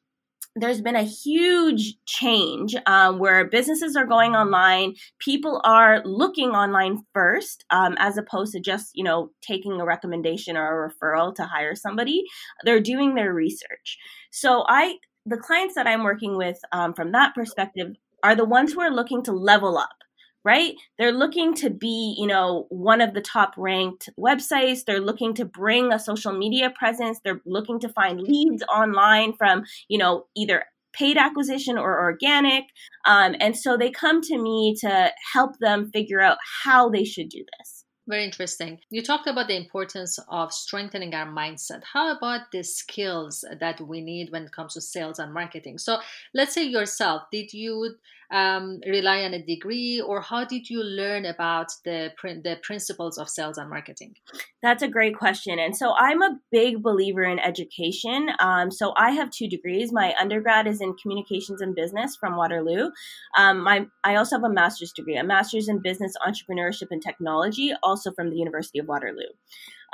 there's 0.55 0.81
been 0.81 0.95
a 0.95 1.03
huge 1.03 1.95
change 2.05 2.75
um, 2.85 3.19
where 3.19 3.45
businesses 3.45 3.95
are 3.95 4.05
going 4.05 4.35
online. 4.35 4.95
People 5.19 5.62
are 5.65 6.01
looking 6.05 6.51
online 6.51 7.03
first 7.13 7.65
um, 7.71 7.95
as 8.00 8.17
opposed 8.17 8.53
to 8.53 8.59
just 8.59 8.91
you 8.93 9.03
know 9.03 9.31
taking 9.41 9.81
a 9.81 9.85
recommendation 9.85 10.55
or 10.55 10.85
a 10.85 10.89
referral 10.89 11.35
to 11.35 11.43
hire 11.43 11.75
somebody. 11.75 12.24
They're 12.63 12.79
doing 12.79 13.15
their 13.15 13.33
research. 13.33 13.97
So 14.31 14.63
i 14.67 14.97
the 15.27 15.38
clients 15.38 15.74
that 15.74 15.88
i'm 15.88 16.03
working 16.03 16.38
with 16.38 16.59
um, 16.71 16.93
from 16.93 17.12
that 17.12 17.33
perspective 17.33 17.95
are 18.24 18.35
the 18.35 18.45
ones 18.45 18.74
who 18.74 18.81
are 18.81 18.91
looking 18.91 19.24
to 19.24 19.31
level 19.31 19.77
up 19.77 20.04
right? 20.45 20.75
They're 20.97 21.11
looking 21.11 21.55
to 21.55 21.71
be, 21.71 22.15
you 22.17 22.27
know, 22.27 22.67
one 22.69 23.01
of 23.01 23.13
the 23.13 23.21
top 23.21 23.55
ranked 23.57 24.09
websites. 24.17 24.85
They're 24.85 25.01
looking 25.01 25.33
to 25.33 25.43
bring 25.43 25.91
a 25.91 25.99
social 25.99 26.31
media 26.31 26.69
presence. 26.69 27.19
They're 27.23 27.41
looking 27.45 27.79
to 27.79 27.89
find 27.89 28.21
leads 28.21 28.63
online 28.63 29.33
from, 29.33 29.63
you 29.89 29.97
know, 29.97 30.27
either 30.37 30.63
paid 30.93 31.17
acquisition 31.17 31.77
or 31.77 31.99
organic. 31.99 32.65
Um, 33.05 33.35
and 33.41 33.57
so 33.57 33.75
they 33.75 33.89
come 33.89 34.21
to 34.21 34.37
me 34.37 34.75
to 34.81 35.11
help 35.33 35.57
them 35.59 35.89
figure 35.91 36.21
out 36.21 36.37
how 36.63 36.89
they 36.89 37.03
should 37.03 37.29
do 37.29 37.43
this. 37.57 37.83
Very 38.07 38.23
interesting. 38.23 38.79
You 38.91 39.01
talked 39.01 39.25
about 39.25 39.47
the 39.47 39.57
importance 39.57 40.19
of 40.29 40.53
strengthening 40.53 41.15
our 41.15 41.25
mindset. 41.25 41.81
How 41.91 42.15
about 42.15 42.51
the 42.51 42.63
skills 42.63 43.43
that 43.59 43.81
we 43.81 43.99
need 43.99 44.31
when 44.31 44.43
it 44.43 44.51
comes 44.51 44.75
to 44.75 44.81
sales 44.81 45.17
and 45.17 45.33
marketing? 45.33 45.79
So, 45.79 45.97
let's 46.31 46.53
say 46.53 46.65
yourself, 46.65 47.23
did 47.31 47.51
you 47.51 47.95
um, 48.32 48.79
rely 48.88 49.24
on 49.24 49.34
a 49.34 49.44
degree, 49.44 50.01
or 50.01 50.22
how 50.22 50.46
did 50.46 50.70
you 50.70 50.84
learn 50.84 51.25
about 51.25 51.67
the 51.84 52.12
the 52.24 52.58
principles 52.63 53.17
of 53.17 53.29
sales 53.29 53.58
and 53.58 53.70
marketing? 53.70 54.15
That's 54.62 54.84
a 54.84 54.88
great 54.88 55.15
question, 55.17 55.60
and 55.60 55.75
so 55.75 55.94
I'm 55.98 56.22
a 56.22 56.39
big 56.51 56.82
believer 56.82 57.24
in 57.24 57.39
education. 57.39 58.29
Um, 58.39 58.72
so 58.72 58.94
I 58.98 59.12
have 59.12 59.29
two 59.29 59.48
degrees. 59.48 59.91
My 59.91 60.13
undergrad 60.20 60.67
is 60.67 60.82
in 60.82 60.96
communications 61.01 61.62
and 61.62 61.75
business 61.75 62.15
from 62.15 62.36
Waterloo. 62.36 62.91
Um, 63.38 63.62
my 63.62 63.86
I 64.03 64.15
also 64.15 64.38
have 64.38 64.44
a 64.44 64.50
master's 64.50 64.91
degree, 64.91 65.17
a 65.17 65.24
master's 65.24 65.67
in 65.67 65.79
business 65.82 66.13
entrepreneurship 66.25 66.88
and 66.91 67.01
technology, 67.01 67.74
also 67.84 68.12
from 68.12 68.29
the 68.29 68.38
University 68.38 68.79
of 68.79 68.88
Waterloo. 68.88 69.29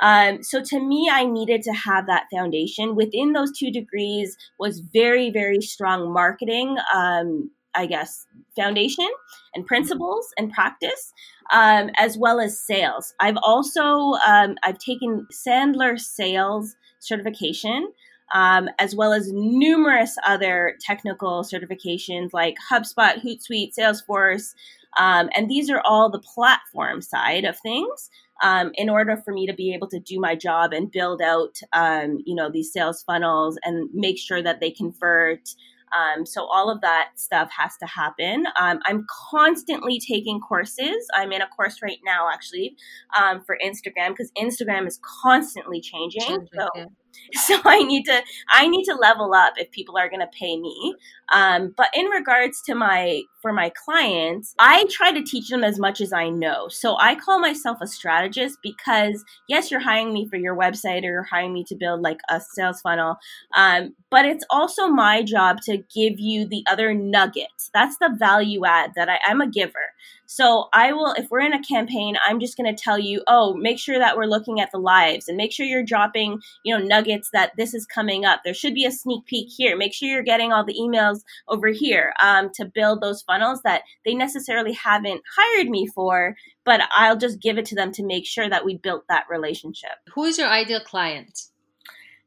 Um, 0.00 0.42
so 0.42 0.60
to 0.60 0.80
me, 0.80 1.08
I 1.10 1.24
needed 1.24 1.62
to 1.62 1.72
have 1.72 2.06
that 2.06 2.26
foundation. 2.32 2.96
Within 2.96 3.32
those 3.32 3.56
two 3.56 3.70
degrees 3.70 4.36
was 4.58 4.80
very, 4.80 5.30
very 5.30 5.60
strong 5.60 6.12
marketing 6.12 6.76
um, 6.92 7.50
I 7.74 7.86
guess, 7.86 8.26
foundation 8.54 9.08
and 9.54 9.66
principles 9.66 10.28
and 10.36 10.52
practice, 10.52 11.12
um, 11.52 11.90
as 11.96 12.18
well 12.18 12.40
as 12.40 12.60
sales. 12.60 13.14
I've 13.20 13.38
also 13.42 14.14
um, 14.26 14.56
I've 14.62 14.78
taken 14.78 15.26
Sandler 15.32 15.98
sales 15.98 16.74
certification. 17.00 17.92
Um, 18.34 18.70
as 18.78 18.96
well 18.96 19.12
as 19.12 19.30
numerous 19.30 20.16
other 20.24 20.78
technical 20.80 21.42
certifications 21.42 22.30
like 22.32 22.56
HubSpot, 22.70 23.22
Hootsuite, 23.22 23.74
Salesforce, 23.78 24.54
um, 24.96 25.30
and 25.34 25.48
these 25.48 25.70
are 25.70 25.80
all 25.84 26.10
the 26.10 26.18
platform 26.18 27.02
side 27.02 27.44
of 27.44 27.58
things. 27.58 28.10
Um, 28.42 28.72
in 28.74 28.90
order 28.90 29.16
for 29.16 29.32
me 29.32 29.46
to 29.46 29.52
be 29.54 29.72
able 29.72 29.86
to 29.88 30.00
do 30.00 30.18
my 30.18 30.34
job 30.34 30.72
and 30.72 30.90
build 30.90 31.22
out, 31.22 31.60
um, 31.72 32.18
you 32.24 32.34
know, 32.34 32.50
these 32.50 32.72
sales 32.72 33.04
funnels 33.04 33.56
and 33.62 33.88
make 33.94 34.18
sure 34.18 34.42
that 34.42 34.58
they 34.58 34.70
convert 34.70 35.50
um, 35.96 36.26
so 36.26 36.44
all 36.44 36.70
of 36.70 36.80
that 36.80 37.10
stuff 37.16 37.50
has 37.56 37.76
to 37.78 37.86
happen. 37.86 38.46
Um, 38.58 38.80
I'm 38.84 39.06
constantly 39.30 40.00
taking 40.00 40.40
courses. 40.40 41.06
I'm 41.14 41.32
in 41.32 41.42
a 41.42 41.48
course 41.48 41.80
right 41.82 41.98
now, 42.04 42.28
actually, 42.32 42.76
um, 43.18 43.42
for 43.44 43.56
Instagram 43.64 44.10
because 44.10 44.30
Instagram 44.38 44.86
is 44.86 44.98
constantly 45.22 45.80
changing. 45.80 46.22
changing 46.22 46.48
so 46.54 46.68
yeah. 46.74 46.84
so 47.34 47.58
i 47.64 47.82
need 47.82 48.04
to 48.04 48.22
i 48.50 48.66
need 48.68 48.84
to 48.84 48.94
level 48.94 49.34
up 49.34 49.54
if 49.56 49.70
people 49.70 49.96
are 49.96 50.08
going 50.08 50.20
to 50.20 50.38
pay 50.38 50.58
me. 50.58 50.94
Um, 51.32 51.72
but 51.76 51.88
in 51.94 52.06
regards 52.06 52.60
to 52.62 52.74
my 52.74 53.22
for 53.40 53.52
my 53.52 53.70
clients 53.70 54.54
i 54.58 54.84
try 54.90 55.12
to 55.12 55.22
teach 55.22 55.48
them 55.48 55.64
as 55.64 55.78
much 55.78 56.00
as 56.00 56.12
i 56.12 56.28
know. 56.28 56.68
So 56.68 56.96
i 56.98 57.14
call 57.14 57.38
myself 57.38 57.78
a 57.80 57.86
strategist 57.86 58.58
because 58.62 59.24
yes 59.48 59.70
you're 59.70 59.80
hiring 59.80 60.12
me 60.12 60.28
for 60.28 60.36
your 60.36 60.56
website 60.56 61.02
or 61.02 61.12
you're 61.12 61.22
hiring 61.22 61.52
me 61.52 61.64
to 61.64 61.74
build 61.74 62.02
like 62.02 62.20
a 62.28 62.40
sales 62.40 62.80
funnel 62.80 63.16
um, 63.56 63.94
but 64.10 64.24
it's 64.24 64.44
also 64.50 64.88
my 64.88 65.22
job 65.22 65.58
to 65.62 65.78
give 65.94 66.18
you 66.20 66.46
the 66.46 66.64
other 66.68 66.92
nuggets. 66.94 67.70
That's 67.72 67.96
the 67.98 68.14
value 68.18 68.64
add 68.64 68.92
that 68.96 69.08
I, 69.08 69.18
i'm 69.26 69.40
a 69.40 69.46
giver 69.46 69.92
so 70.26 70.68
I 70.72 70.92
will, 70.92 71.12
if 71.12 71.30
we're 71.30 71.40
in 71.40 71.52
a 71.52 71.62
campaign, 71.62 72.16
I'm 72.26 72.40
just 72.40 72.56
going 72.56 72.74
to 72.74 72.82
tell 72.82 72.98
you, 72.98 73.22
oh, 73.26 73.54
make 73.54 73.78
sure 73.78 73.98
that 73.98 74.16
we're 74.16 74.24
looking 74.24 74.60
at 74.60 74.70
the 74.72 74.78
lives 74.78 75.28
and 75.28 75.36
make 75.36 75.52
sure 75.52 75.66
you're 75.66 75.82
dropping, 75.82 76.40
you 76.64 76.76
know, 76.76 76.84
nuggets 76.84 77.30
that 77.32 77.52
this 77.56 77.74
is 77.74 77.86
coming 77.86 78.24
up. 78.24 78.40
There 78.44 78.54
should 78.54 78.74
be 78.74 78.86
a 78.86 78.90
sneak 78.90 79.26
peek 79.26 79.48
here. 79.54 79.76
Make 79.76 79.92
sure 79.92 80.08
you're 80.08 80.22
getting 80.22 80.52
all 80.52 80.64
the 80.64 80.78
emails 80.80 81.20
over 81.48 81.68
here 81.68 82.12
um, 82.22 82.50
to 82.54 82.64
build 82.64 83.00
those 83.00 83.22
funnels 83.22 83.60
that 83.64 83.82
they 84.04 84.14
necessarily 84.14 84.72
haven't 84.72 85.22
hired 85.36 85.68
me 85.68 85.86
for, 85.86 86.34
but 86.64 86.80
I'll 86.94 87.16
just 87.16 87.40
give 87.40 87.58
it 87.58 87.66
to 87.66 87.74
them 87.74 87.92
to 87.92 88.04
make 88.04 88.26
sure 88.26 88.48
that 88.48 88.64
we 88.64 88.76
built 88.76 89.04
that 89.08 89.26
relationship. 89.28 89.90
Who 90.14 90.24
is 90.24 90.38
your 90.38 90.48
ideal 90.48 90.80
client? 90.80 91.48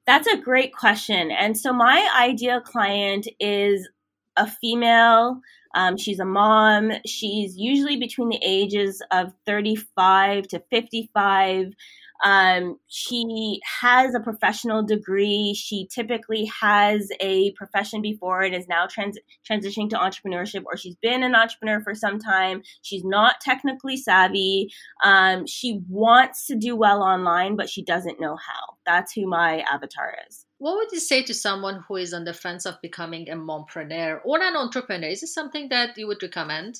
That's 0.05 0.27
a 0.27 0.37
great 0.37 0.73
question. 0.73 1.31
And 1.31 1.57
so 1.57 1.73
my 1.73 2.07
ideal 2.15 2.61
client 2.61 3.27
is 3.39 3.89
a 4.37 4.47
female 4.47 5.41
um, 5.75 5.97
she's 5.97 6.19
a 6.19 6.25
mom. 6.25 6.91
She's 7.05 7.57
usually 7.57 7.97
between 7.97 8.29
the 8.29 8.39
ages 8.41 9.01
of 9.11 9.33
35 9.45 10.47
to 10.47 10.63
55. 10.71 11.73
Um, 12.23 12.77
she 12.87 13.59
has 13.81 14.15
a 14.15 14.21
professional 14.21 14.83
degree. 14.83 15.53
She 15.53 15.87
typically 15.93 16.45
has 16.61 17.09
a 17.19 17.51
profession 17.51 18.01
before 18.01 18.41
and 18.41 18.55
is 18.55 18.69
now 18.69 18.87
trans- 18.87 19.19
transitioning 19.49 19.89
to 19.89 19.97
entrepreneurship, 19.97 20.63
or 20.65 20.77
she's 20.77 20.95
been 21.01 21.23
an 21.23 21.35
entrepreneur 21.35 21.81
for 21.81 21.93
some 21.93 22.17
time. 22.17 22.61
She's 22.81 23.03
not 23.03 23.41
technically 23.41 23.97
savvy. 23.97 24.71
Um, 25.03 25.45
she 25.45 25.81
wants 25.89 26.47
to 26.47 26.55
do 26.55 26.77
well 26.77 27.03
online, 27.03 27.57
but 27.57 27.69
she 27.69 27.83
doesn't 27.83 28.21
know 28.21 28.37
how. 28.37 28.77
That's 28.85 29.11
who 29.11 29.27
my 29.27 29.63
avatar 29.69 30.15
is. 30.29 30.44
What 30.65 30.77
would 30.77 30.91
you 30.91 30.99
say 30.99 31.21
to 31.21 31.31
someone 31.35 31.83
who 31.87 31.97
is 31.97 32.11
on 32.11 32.23
the 32.23 32.33
fence 32.33 32.65
of 32.65 32.81
becoming 32.81 33.29
a 33.29 33.35
mompreneur 33.35 34.19
or 34.25 34.41
an 34.41 34.55
entrepreneur? 34.55 35.09
Is 35.09 35.21
this 35.21 35.31
something 35.31 35.69
that 35.69 35.95
you 35.95 36.07
would 36.07 36.23
recommend? 36.23 36.79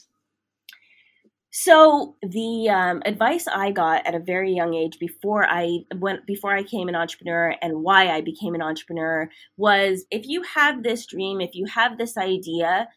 So 1.52 2.16
the 2.24 2.68
um, 2.68 3.04
advice 3.06 3.48
I 3.48 3.70
got 3.70 4.04
at 4.08 4.16
a 4.16 4.20
very 4.20 4.52
young 4.52 4.74
age 4.74 4.98
before 4.98 5.46
I 5.48 5.82
went 5.98 6.26
before 6.26 6.56
I 6.56 6.64
became 6.64 6.88
an 6.88 6.96
entrepreneur 6.96 7.54
and 7.62 7.84
why 7.84 8.08
I 8.08 8.22
became 8.22 8.56
an 8.56 8.64
entrepreneur 8.64 9.30
was 9.56 10.06
if 10.10 10.26
you 10.26 10.42
have 10.56 10.82
this 10.82 11.06
dream, 11.06 11.40
if 11.40 11.54
you 11.54 11.68
have 11.68 12.00
this 12.00 12.18
idea, 12.18 12.88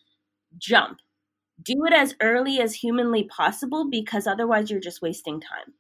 jump. 0.56 1.00
Do 1.62 1.84
it 1.84 1.92
as 1.92 2.14
early 2.22 2.62
as 2.62 2.72
humanly 2.72 3.24
possible 3.24 3.90
because 3.90 4.26
otherwise 4.26 4.70
you're 4.70 4.80
just 4.80 5.02
wasting 5.02 5.38
time. 5.38 5.74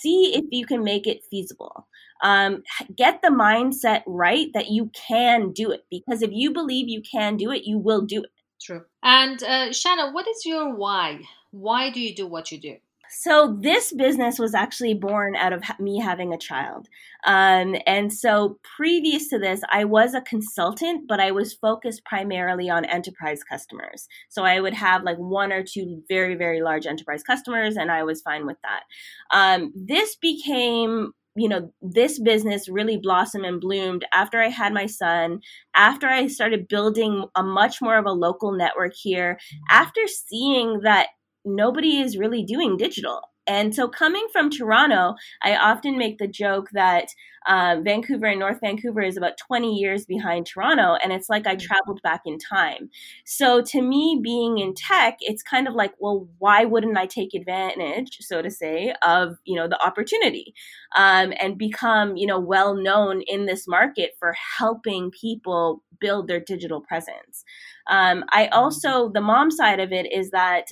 See 0.00 0.34
if 0.34 0.44
you 0.50 0.66
can 0.66 0.82
make 0.82 1.06
it 1.06 1.24
feasible. 1.30 1.86
Um, 2.22 2.62
get 2.96 3.20
the 3.22 3.28
mindset 3.28 4.02
right 4.06 4.48
that 4.54 4.70
you 4.70 4.90
can 4.94 5.52
do 5.52 5.70
it 5.72 5.84
because 5.90 6.22
if 6.22 6.30
you 6.32 6.52
believe 6.52 6.88
you 6.88 7.02
can 7.02 7.36
do 7.36 7.50
it, 7.50 7.64
you 7.64 7.78
will 7.78 8.02
do 8.02 8.22
it. 8.22 8.30
True. 8.62 8.84
And 9.02 9.42
uh, 9.42 9.72
Shanna, 9.72 10.12
what 10.12 10.26
is 10.26 10.46
your 10.46 10.74
why? 10.74 11.20
Why 11.50 11.90
do 11.90 12.00
you 12.00 12.14
do 12.14 12.26
what 12.26 12.50
you 12.50 12.58
do? 12.58 12.76
So 13.10 13.56
this 13.60 13.92
business 13.92 14.38
was 14.38 14.54
actually 14.54 14.94
born 14.94 15.36
out 15.36 15.52
of 15.52 15.62
me 15.78 16.00
having 16.00 16.32
a 16.32 16.38
child. 16.38 16.88
Um, 17.26 17.76
and 17.86 18.12
so 18.12 18.58
previous 18.76 19.28
to 19.28 19.38
this, 19.38 19.62
I 19.70 19.84
was 19.84 20.14
a 20.14 20.20
consultant, 20.20 21.06
but 21.08 21.20
I 21.20 21.30
was 21.30 21.54
focused 21.54 22.04
primarily 22.04 22.68
on 22.68 22.84
enterprise 22.84 23.42
customers. 23.42 24.08
So 24.28 24.44
I 24.44 24.60
would 24.60 24.74
have 24.74 25.02
like 25.04 25.18
one 25.18 25.52
or 25.52 25.62
two 25.62 26.02
very, 26.08 26.34
very 26.34 26.60
large 26.60 26.86
enterprise 26.86 27.22
customers, 27.22 27.76
and 27.76 27.90
I 27.90 28.02
was 28.02 28.22
fine 28.22 28.46
with 28.46 28.58
that. 28.62 28.82
Um, 29.30 29.72
this 29.74 30.16
became 30.16 31.12
you 31.36 31.48
know, 31.48 31.72
this 31.82 32.20
business 32.20 32.68
really 32.68 32.96
blossomed 32.96 33.44
and 33.44 33.60
bloomed 33.60 34.04
after 34.14 34.40
I 34.40 34.48
had 34.48 34.72
my 34.72 34.86
son, 34.86 35.40
after 35.74 36.06
I 36.06 36.28
started 36.28 36.68
building 36.68 37.26
a 37.34 37.42
much 37.42 37.82
more 37.82 37.98
of 37.98 38.06
a 38.06 38.12
local 38.12 38.52
network 38.52 38.92
here, 38.94 39.38
after 39.68 40.06
seeing 40.06 40.82
that 40.82 41.08
nobody 41.44 42.00
is 42.00 42.16
really 42.16 42.42
doing 42.42 42.76
digital. 42.76 43.20
And 43.46 43.74
so, 43.74 43.88
coming 43.88 44.26
from 44.32 44.50
Toronto, 44.50 45.14
I 45.42 45.56
often 45.56 45.98
make 45.98 46.18
the 46.18 46.26
joke 46.26 46.70
that 46.72 47.08
uh, 47.46 47.76
Vancouver 47.82 48.26
and 48.26 48.40
North 48.40 48.58
Vancouver 48.62 49.02
is 49.02 49.18
about 49.18 49.36
20 49.36 49.74
years 49.74 50.06
behind 50.06 50.46
Toronto, 50.46 50.96
and 51.02 51.12
it's 51.12 51.28
like 51.28 51.46
I 51.46 51.56
mm. 51.56 51.60
traveled 51.60 52.00
back 52.02 52.22
in 52.24 52.38
time. 52.38 52.88
So, 53.26 53.60
to 53.60 53.82
me, 53.82 54.18
being 54.22 54.58
in 54.58 54.72
tech, 54.74 55.18
it's 55.20 55.42
kind 55.42 55.68
of 55.68 55.74
like, 55.74 55.92
well, 55.98 56.26
why 56.38 56.64
wouldn't 56.64 56.96
I 56.96 57.04
take 57.04 57.34
advantage, 57.34 58.16
so 58.20 58.40
to 58.40 58.50
say, 58.50 58.94
of 59.02 59.36
you 59.44 59.56
know 59.56 59.68
the 59.68 59.82
opportunity, 59.84 60.54
um, 60.96 61.34
and 61.38 61.58
become 61.58 62.16
you 62.16 62.26
know 62.26 62.40
well 62.40 62.74
known 62.74 63.20
in 63.26 63.44
this 63.44 63.68
market 63.68 64.12
for 64.18 64.34
helping 64.58 65.10
people 65.10 65.82
build 66.00 66.28
their 66.28 66.40
digital 66.40 66.80
presence. 66.80 67.44
Um, 67.90 68.24
I 68.30 68.46
mm. 68.46 68.48
also 68.52 69.10
the 69.10 69.20
mom 69.20 69.50
side 69.50 69.80
of 69.80 69.92
it 69.92 70.10
is 70.10 70.30
that. 70.30 70.64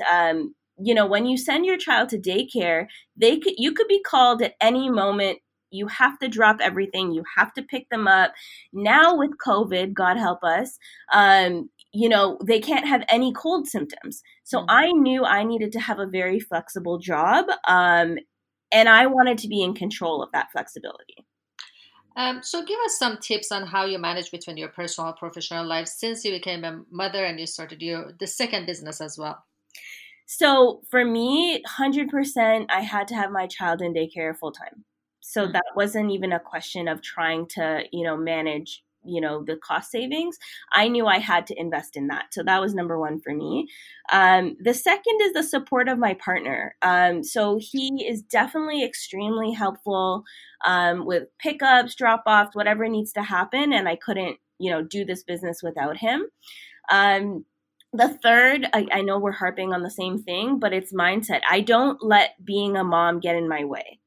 You 0.78 0.94
know 0.94 1.06
when 1.06 1.26
you 1.26 1.36
send 1.36 1.66
your 1.66 1.76
child 1.76 2.08
to 2.10 2.18
daycare 2.18 2.86
they 3.16 3.38
could 3.38 3.54
you 3.56 3.72
could 3.72 3.88
be 3.88 4.00
called 4.02 4.42
at 4.42 4.54
any 4.60 4.90
moment. 4.90 5.38
You 5.70 5.86
have 5.86 6.18
to 6.18 6.28
drop 6.28 6.58
everything. 6.60 7.12
You 7.12 7.24
have 7.36 7.54
to 7.54 7.62
pick 7.62 7.88
them 7.88 8.06
up. 8.06 8.32
Now 8.72 9.16
with 9.16 9.32
covid 9.44 9.92
god 9.94 10.16
help 10.16 10.42
us 10.42 10.78
um, 11.12 11.70
you 11.92 12.08
know 12.08 12.38
they 12.44 12.60
can't 12.60 12.86
have 12.86 13.04
any 13.08 13.32
cold 13.32 13.68
symptoms. 13.68 14.22
So 14.44 14.58
mm-hmm. 14.58 14.70
i 14.70 14.92
knew 14.92 15.24
i 15.24 15.44
needed 15.44 15.72
to 15.72 15.80
have 15.80 15.98
a 15.98 16.06
very 16.06 16.40
flexible 16.40 16.98
job 16.98 17.46
um, 17.68 18.18
and 18.72 18.88
i 18.88 19.06
wanted 19.06 19.38
to 19.38 19.48
be 19.48 19.62
in 19.62 19.74
control 19.74 20.22
of 20.22 20.32
that 20.32 20.50
flexibility. 20.52 21.26
Um, 22.16 22.42
so 22.42 22.62
give 22.64 22.78
us 22.84 22.98
some 22.98 23.18
tips 23.18 23.50
on 23.50 23.66
how 23.66 23.86
you 23.86 23.98
manage 23.98 24.30
between 24.30 24.58
your 24.58 24.68
personal 24.68 25.08
and 25.08 25.16
professional 25.16 25.66
life 25.66 25.88
since 25.88 26.24
you 26.24 26.32
became 26.32 26.62
a 26.64 26.82
mother 26.90 27.24
and 27.24 27.40
you 27.40 27.46
started 27.46 27.80
your 27.80 28.12
the 28.18 28.26
second 28.26 28.66
business 28.66 29.00
as 29.00 29.16
well 29.16 29.42
so 30.38 30.80
for 30.90 31.04
me, 31.04 31.62
100%, 31.78 32.66
I 32.70 32.80
had 32.80 33.06
to 33.08 33.14
have 33.14 33.30
my 33.30 33.46
child 33.46 33.82
in 33.82 33.92
daycare 33.92 34.34
full 34.34 34.50
time. 34.50 34.82
So 35.20 35.42
mm-hmm. 35.42 35.52
that 35.52 35.64
wasn't 35.76 36.10
even 36.10 36.32
a 36.32 36.40
question 36.40 36.88
of 36.88 37.02
trying 37.02 37.46
to, 37.48 37.82
you 37.92 38.02
know, 38.02 38.16
manage 38.16 38.82
you 39.04 39.20
know 39.20 39.42
the 39.42 39.56
cost 39.56 39.90
savings. 39.90 40.38
I 40.72 40.86
knew 40.86 41.08
i 41.08 41.18
had 41.18 41.44
to 41.48 41.60
invest 41.60 41.96
in 41.96 42.06
that. 42.06 42.26
So 42.30 42.44
that 42.44 42.60
was 42.60 42.72
number 42.72 43.00
one 43.00 43.20
for 43.20 43.34
me. 43.34 43.66
Um, 44.12 44.56
the 44.60 44.72
second 44.72 45.18
is 45.22 45.32
the 45.32 45.42
support 45.42 45.88
of 45.88 45.98
my 45.98 46.14
partner. 46.14 46.76
Um, 46.82 47.24
so 47.24 47.58
he 47.60 48.06
is 48.08 48.22
definitely 48.22 48.84
extremely 48.84 49.50
helpful 49.50 50.22
um, 50.64 51.04
with 51.04 51.24
pickups 51.40 51.96
drop 51.96 52.22
offs 52.26 52.54
whatever 52.54 52.86
needs 52.86 53.12
to 53.14 53.22
happen 53.24 53.72
and 53.72 53.88
i 53.88 53.96
couldn't 53.96 54.36
you 54.60 54.70
know 54.70 54.82
do 54.82 55.04
this 55.04 55.24
business 55.24 55.64
without 55.64 55.96
him. 55.96 56.24
Um, 56.92 57.44
the 57.92 58.18
third 58.22 58.66
I, 58.72 58.86
I 58.92 59.02
know 59.02 59.18
we're 59.18 59.32
harping 59.32 59.72
on 59.72 59.82
the 59.82 59.90
same 59.90 60.22
thing 60.22 60.58
but 60.58 60.72
it's 60.72 60.92
mindset. 60.92 61.40
I 61.48 61.60
don't 61.60 62.02
let 62.02 62.42
being 62.44 62.76
a 62.76 62.84
mom 62.84 63.20
get 63.20 63.36
in 63.36 63.48
my 63.48 63.64
way. 63.64 63.98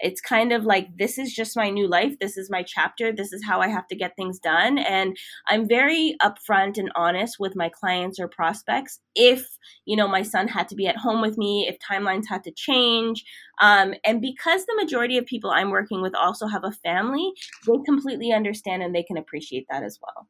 It's 0.00 0.20
kind 0.20 0.52
of 0.52 0.64
like 0.64 0.96
this 0.98 1.18
is 1.18 1.32
just 1.32 1.56
my 1.56 1.70
new 1.70 1.86
life. 1.86 2.18
This 2.18 2.36
is 2.36 2.50
my 2.50 2.62
chapter. 2.62 3.12
This 3.12 3.32
is 3.32 3.44
how 3.44 3.60
i 3.60 3.68
have 3.68 3.86
to 3.88 3.96
get 3.96 4.16
things 4.16 4.38
done. 4.38 4.78
And 4.78 5.16
i'm 5.48 5.68
very 5.68 6.16
upfront 6.22 6.78
and 6.78 6.90
honest 6.96 7.36
with 7.38 7.54
my 7.56 7.68
clients 7.68 8.18
or 8.18 8.28
prospects. 8.28 9.00
If 9.14 9.46
you 9.84 9.96
know 9.96 10.08
my 10.08 10.22
son 10.22 10.48
had 10.48 10.68
to 10.68 10.74
be 10.74 10.86
at 10.86 10.96
home 10.96 11.20
with 11.20 11.36
me 11.38 11.68
if 11.68 11.76
timelines 11.78 12.24
had 12.28 12.44
to 12.44 12.52
change 12.52 13.24
um, 13.60 13.94
and 14.04 14.20
because 14.20 14.64
the 14.64 14.76
majority 14.76 15.18
of 15.18 15.26
people 15.26 15.50
i'm 15.50 15.70
working 15.70 16.02
with 16.02 16.14
also 16.14 16.46
have 16.46 16.64
a 16.64 16.72
family 16.72 17.32
they 17.66 17.74
completely 17.84 18.32
understand 18.32 18.82
and 18.82 18.94
they 18.94 19.02
can 19.02 19.16
appreciate 19.16 19.66
that 19.70 19.82
as 19.82 19.98
well 20.02 20.28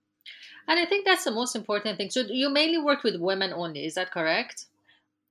and 0.69 0.79
i 0.79 0.85
think 0.85 1.05
that's 1.05 1.25
the 1.25 1.31
most 1.31 1.55
important 1.57 1.97
thing. 1.99 2.11
So 2.11 2.21
you 2.21 2.51
mainly 2.51 2.79
work 2.79 3.03
with 3.03 3.17
women 3.21 3.53
only 3.53 3.85
is 3.87 3.95
that 3.95 4.11
correct 4.11 4.67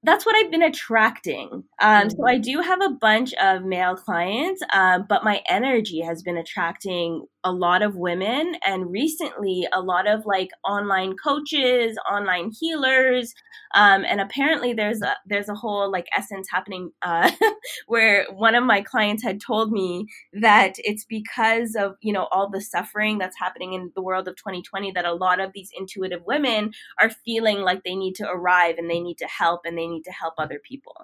that's 0.04 0.26
what 0.26 0.36
I've 0.36 0.52
been 0.52 0.62
attracting. 0.64 1.64
Um, 1.82 2.10
So 2.10 2.28
I 2.28 2.38
do 2.38 2.60
have 2.60 2.82
a 2.82 2.90
bunch 2.90 3.34
of 3.36 3.64
male 3.64 3.96
clients, 3.96 4.62
um, 4.74 5.06
but 5.08 5.24
my 5.24 5.42
energy 5.50 6.02
has 6.02 6.22
been 6.22 6.38
attracting 6.38 7.26
a 7.44 7.52
lot 7.52 7.82
of 7.82 7.96
women 7.96 8.56
and 8.66 8.92
recently 8.92 9.68
a 9.74 9.82
lot 9.82 10.08
of 10.08 10.26
like 10.26 10.50
online 10.64 11.14
coaches 11.22 11.98
online 12.10 12.52
healers 12.58 13.34
um, 13.76 14.06
and 14.06 14.22
apparently 14.22 14.74
there's 14.74 15.02
a 15.02 15.16
there's 15.26 15.50
a 15.50 15.56
whole 15.56 15.92
like 15.92 16.08
essence 16.16 16.48
happening 16.50 16.92
uh, 17.02 17.30
where 17.88 18.26
one 18.32 18.56
of 18.56 18.64
my 18.64 18.82
clients 18.82 19.24
had 19.24 19.42
told 19.42 19.72
me 19.72 20.06
that 20.42 20.76
it's 20.78 21.06
because 21.06 21.76
of 21.76 21.96
you 22.02 22.14
know 22.14 22.28
all 22.32 22.50
the 22.50 22.62
suffering 22.62 23.18
that's 23.18 23.38
happening 23.38 23.74
in 23.74 23.92
the 23.96 24.02
world 24.02 24.28
of 24.28 24.36
2020 24.38 24.92
that 24.92 25.06
a 25.06 25.14
lot 25.14 25.40
of 25.40 25.52
these 25.54 25.70
intuitive 25.78 26.22
women 26.26 26.72
are 27.00 27.10
feeling 27.10 27.60
like 27.62 27.84
they 27.84 27.96
need 27.96 28.16
to 28.16 28.28
arrive 28.28 28.76
and 28.78 28.90
they 28.90 29.00
need 29.00 29.18
to 29.18 29.28
help 29.28 29.62
and 29.66 29.78
they 29.78 29.88
need 29.94 30.04
to 30.04 30.12
help 30.12 30.34
other 30.38 30.60
people 30.60 30.96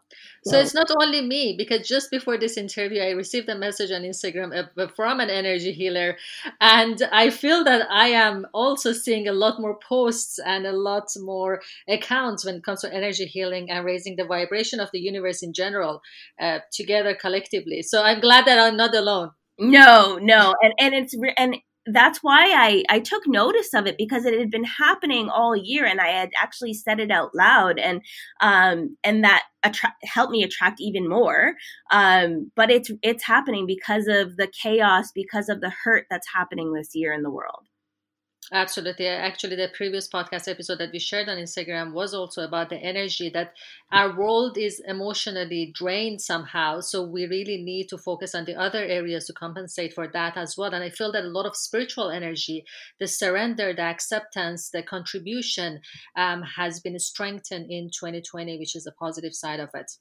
so, 0.43 0.60
it's 0.60 0.74
not 0.74 0.89
only 1.01 1.22
me 1.22 1.55
because 1.58 1.88
just 1.88 2.10
before 2.12 2.38
this 2.38 2.58
interview 2.58 3.01
i 3.01 3.12
received 3.12 3.50
a 3.50 3.58
message 3.58 3.91
on 3.91 4.01
instagram 4.01 4.50
uh, 4.55 4.88
from 4.96 5.19
an 5.19 5.29
energy 5.29 5.72
healer 5.72 6.15
and 6.62 7.01
I 7.12 7.29
feel 7.29 7.63
that 7.63 7.89
I 7.89 8.10
am 8.10 8.48
also 8.53 8.93
seeing 8.93 9.27
a 9.27 9.34
lot 9.34 9.60
more 9.60 9.77
posts 9.77 10.39
and 10.39 10.65
a 10.65 10.72
lot 10.72 11.08
more 11.17 11.62
accounts 11.88 12.46
when 12.46 12.55
it 12.55 12.63
comes 12.63 12.81
to 12.81 12.93
energy 12.93 13.25
healing 13.25 13.69
and 13.69 13.86
raising 13.86 14.15
the 14.15 14.25
vibration 14.25 14.79
of 14.79 14.89
the 14.91 15.00
universe 15.00 15.41
in 15.43 15.53
general 15.53 16.01
uh, 16.39 16.60
together 16.72 17.15
collectively. 17.15 17.81
So 17.81 18.03
I'm 18.03 18.19
glad 18.19 18.46
that 18.46 18.60
I'm 18.60 18.77
not 18.77 18.96
alone. 18.96 19.31
No, 19.62 20.17
no, 20.22 20.55
and 20.62 20.74
and 20.79 20.93
it's 20.93 21.13
and 21.38 21.58
that's 21.93 22.19
why 22.22 22.53
I, 22.53 22.84
I 22.89 23.00
took 23.00 23.27
notice 23.27 23.74
of 23.74 23.88
it 23.88 23.98
because 23.98 24.25
it 24.25 24.38
had 24.38 24.51
been 24.51 24.63
happening 24.63 25.29
all 25.29 25.55
year 25.55 25.86
and 25.86 26.00
I 26.01 26.08
had 26.08 26.29
actually 26.41 26.74
said 26.74 27.00
it 27.00 27.12
out 27.12 27.34
loud 27.36 27.79
and 27.79 28.01
um 28.41 28.98
and 29.03 29.24
that 29.24 29.43
attra- 29.63 29.96
helped 30.03 30.31
me 30.31 30.43
attract 30.43 30.79
even 30.79 31.08
more. 31.08 31.53
Um 31.91 32.51
but 32.55 32.72
it's 32.72 32.91
it's 33.01 33.24
happening 33.24 33.65
because 33.65 34.08
of 34.08 34.38
the 34.38 34.48
chaos 34.48 35.12
because 35.13 35.50
of 35.50 35.62
the 35.62 35.72
hurt 35.84 36.05
that's 36.10 36.27
happening 36.34 36.74
this 36.74 36.89
year 36.93 37.13
in 37.13 37.24
the 37.24 37.31
world 37.31 37.65
Absolutely. 38.51 39.08
Actually, 39.08 39.56
the 39.56 39.70
previous 39.75 40.08
podcast 40.08 40.48
episode 40.48 40.79
that 40.79 40.91
we 40.91 40.98
shared 40.98 41.29
on 41.29 41.38
Instagram 41.38 41.94
was 41.94 42.15
also 42.15 42.44
about 42.44 42.70
the 42.70 42.77
energy 42.77 43.29
that 43.29 43.53
our 43.91 44.18
world 44.18 44.58
is 44.58 44.82
emotionally 44.88 45.72
drained 45.75 46.20
somehow. 46.20 46.79
So 46.79 47.03
we 47.03 47.27
really 47.27 47.62
need 47.62 47.89
to 47.89 47.98
focus 47.98 48.34
on 48.34 48.46
the 48.46 48.56
other 48.56 48.84
areas 48.84 49.25
to 49.27 49.34
compensate 49.34 49.94
for 49.94 50.08
that 50.08 50.35
as 50.35 50.57
well. 50.57 50.74
And 50.74 50.83
I 50.83 50.90
feel 50.90 51.12
that 51.12 51.25
a 51.25 51.29
lot 51.29 51.46
of 51.46 51.55
spiritual 51.55 52.09
energy, 52.09 52.66
the 53.00 53.07
surrender, 53.07 53.72
the 53.74 53.83
acceptance, 53.83 54.70
the 54.72 54.81
contribution 54.81 55.81
um, 56.16 56.42
has 56.42 56.79
been 56.79 56.98
strengthened 56.98 57.70
in 57.70 57.92
2020, 57.92 58.57
which 58.57 58.75
is 58.75 58.88
a 58.88 58.92
positive 58.92 59.35
side 59.35 59.59
of 59.59 59.70
it. 59.75 59.92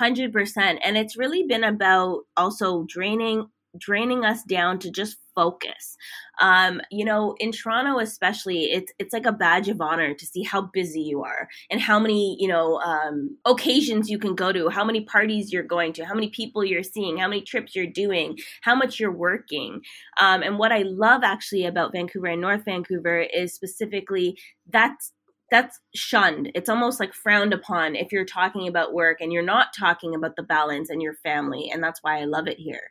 100%. 0.00 0.78
And 0.82 0.96
it's 0.96 1.16
really 1.16 1.44
been 1.44 1.64
about 1.64 2.22
also 2.36 2.84
draining 2.88 3.48
draining 3.78 4.24
us 4.24 4.42
down 4.42 4.78
to 4.80 4.90
just 4.90 5.16
focus. 5.34 5.96
Um, 6.40 6.80
you 6.90 7.04
know, 7.04 7.34
in 7.38 7.52
Toronto 7.52 8.00
especially, 8.00 8.64
it's 8.64 8.92
it's 8.98 9.12
like 9.12 9.26
a 9.26 9.32
badge 9.32 9.68
of 9.68 9.80
honor 9.80 10.14
to 10.14 10.26
see 10.26 10.42
how 10.42 10.62
busy 10.62 11.00
you 11.00 11.22
are 11.22 11.48
and 11.70 11.80
how 11.80 11.98
many 11.98 12.36
you 12.40 12.48
know 12.48 12.80
um, 12.80 13.36
occasions 13.44 14.10
you 14.10 14.18
can 14.18 14.34
go 14.34 14.52
to, 14.52 14.68
how 14.68 14.84
many 14.84 15.02
parties 15.02 15.52
you're 15.52 15.62
going 15.62 15.92
to, 15.94 16.04
how 16.04 16.14
many 16.14 16.28
people 16.28 16.64
you're 16.64 16.82
seeing, 16.82 17.18
how 17.18 17.28
many 17.28 17.42
trips 17.42 17.74
you're 17.76 17.86
doing, 17.86 18.36
how 18.62 18.74
much 18.74 18.98
you're 18.98 19.12
working. 19.12 19.80
Um, 20.20 20.42
and 20.42 20.58
what 20.58 20.72
I 20.72 20.82
love 20.82 21.22
actually 21.24 21.66
about 21.66 21.92
Vancouver 21.92 22.26
and 22.26 22.40
North 22.40 22.64
Vancouver 22.64 23.20
is 23.20 23.54
specifically 23.54 24.36
that's 24.68 25.12
that's 25.50 25.80
shunned. 25.94 26.50
It's 26.54 26.68
almost 26.68 27.00
like 27.00 27.14
frowned 27.14 27.54
upon 27.54 27.96
if 27.96 28.12
you're 28.12 28.24
talking 28.24 28.68
about 28.68 28.92
work 28.92 29.18
and 29.20 29.32
you're 29.32 29.42
not 29.42 29.68
talking 29.78 30.14
about 30.14 30.36
the 30.36 30.42
balance 30.42 30.90
and 30.90 31.00
your 31.00 31.14
family. 31.14 31.70
And 31.72 31.82
that's 31.82 32.02
why 32.02 32.20
I 32.20 32.24
love 32.24 32.48
it 32.48 32.58
here. 32.58 32.90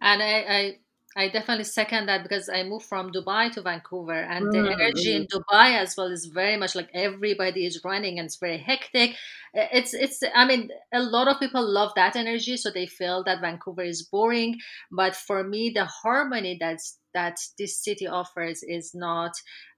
And 0.00 0.22
I, 0.22 0.44
I 0.48 0.76
I 1.18 1.30
definitely 1.30 1.64
second 1.64 2.06
that 2.06 2.22
because 2.22 2.50
I 2.50 2.62
moved 2.62 2.84
from 2.84 3.10
Dubai 3.10 3.50
to 3.52 3.62
Vancouver, 3.62 4.20
and 4.20 4.52
the 4.52 4.70
energy 4.70 5.16
in 5.16 5.22
mm-hmm. 5.22 5.38
Dubai 5.38 5.78
as 5.80 5.96
well 5.96 6.08
is 6.08 6.26
very 6.26 6.58
much 6.58 6.74
like 6.74 6.90
everybody 6.92 7.64
is 7.64 7.80
running 7.82 8.18
and 8.18 8.26
it's 8.26 8.36
very 8.36 8.58
hectic. 8.58 9.16
It's 9.54 9.94
it's 9.94 10.22
I 10.34 10.46
mean 10.46 10.68
a 10.92 11.00
lot 11.00 11.26
of 11.26 11.40
people 11.40 11.66
love 11.66 11.92
that 11.96 12.16
energy, 12.16 12.58
so 12.58 12.70
they 12.70 12.86
feel 12.86 13.24
that 13.24 13.40
Vancouver 13.40 13.82
is 13.82 14.02
boring. 14.02 14.58
But 14.92 15.16
for 15.16 15.42
me, 15.42 15.70
the 15.74 15.86
harmony 15.86 16.58
that's 16.60 16.98
that 17.14 17.38
this 17.58 17.82
city 17.82 18.06
offers 18.06 18.62
is 18.62 18.94
not 18.94 19.32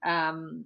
um, 0.04 0.64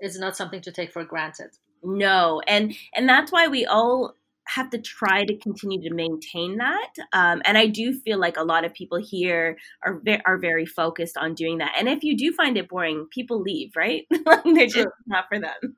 is 0.00 0.18
not 0.18 0.36
something 0.36 0.60
to 0.62 0.72
take 0.72 0.92
for 0.92 1.04
granted. 1.04 1.50
No, 1.84 2.42
and 2.48 2.74
and 2.96 3.08
that's 3.08 3.30
why 3.30 3.46
we 3.46 3.64
all 3.64 4.16
have 4.54 4.70
to 4.70 4.78
try 4.78 5.24
to 5.24 5.36
continue 5.36 5.80
to 5.88 5.94
maintain 5.94 6.58
that. 6.58 6.92
Um, 7.12 7.40
and 7.44 7.56
I 7.56 7.66
do 7.66 7.92
feel 7.92 8.18
like 8.18 8.36
a 8.36 8.42
lot 8.42 8.64
of 8.64 8.74
people 8.74 8.98
here 8.98 9.56
are 9.84 10.00
ve- 10.00 10.20
are 10.26 10.38
very 10.38 10.66
focused 10.66 11.16
on 11.16 11.34
doing 11.34 11.58
that. 11.58 11.74
And 11.78 11.88
if 11.88 12.02
you 12.02 12.16
do 12.16 12.32
find 12.32 12.56
it 12.56 12.68
boring, 12.68 13.06
people 13.10 13.40
leave, 13.40 13.76
right? 13.76 14.06
They're 14.44 14.66
just 14.66 14.88
not 15.06 15.26
for 15.28 15.38
them. 15.38 15.76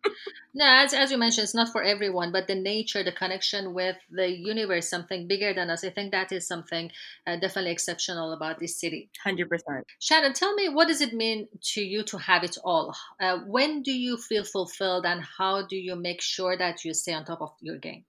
no, 0.54 0.64
as, 0.64 0.94
as 0.94 1.10
you 1.10 1.18
mentioned, 1.18 1.44
it's 1.44 1.54
not 1.54 1.68
for 1.70 1.82
everyone, 1.82 2.32
but 2.32 2.46
the 2.46 2.54
nature, 2.54 3.02
the 3.04 3.12
connection 3.12 3.74
with 3.74 3.96
the 4.10 4.28
universe, 4.28 4.88
something 4.88 5.28
bigger 5.28 5.52
than 5.52 5.68
us, 5.70 5.84
I 5.84 5.90
think 5.90 6.12
that 6.12 6.32
is 6.32 6.46
something 6.46 6.90
uh, 7.26 7.36
definitely 7.36 7.72
exceptional 7.72 8.32
about 8.32 8.58
this 8.58 8.80
city. 8.80 9.10
100%. 9.26 9.82
Shannon, 10.00 10.32
tell 10.32 10.54
me, 10.54 10.68
what 10.68 10.88
does 10.88 11.00
it 11.00 11.12
mean 11.12 11.48
to 11.74 11.82
you 11.82 12.02
to 12.04 12.18
have 12.18 12.42
it 12.42 12.56
all? 12.64 12.94
Uh, 13.20 13.38
when 13.46 13.82
do 13.82 13.92
you 13.92 14.16
feel 14.16 14.44
fulfilled 14.44 15.04
and 15.04 15.22
how 15.22 15.66
do 15.66 15.76
you 15.76 15.94
make 15.94 16.22
sure 16.22 16.56
that 16.56 16.84
you 16.84 16.94
stay 16.94 17.12
on 17.12 17.24
top 17.24 17.42
of 17.42 17.52
your 17.60 17.76
game? 17.76 18.04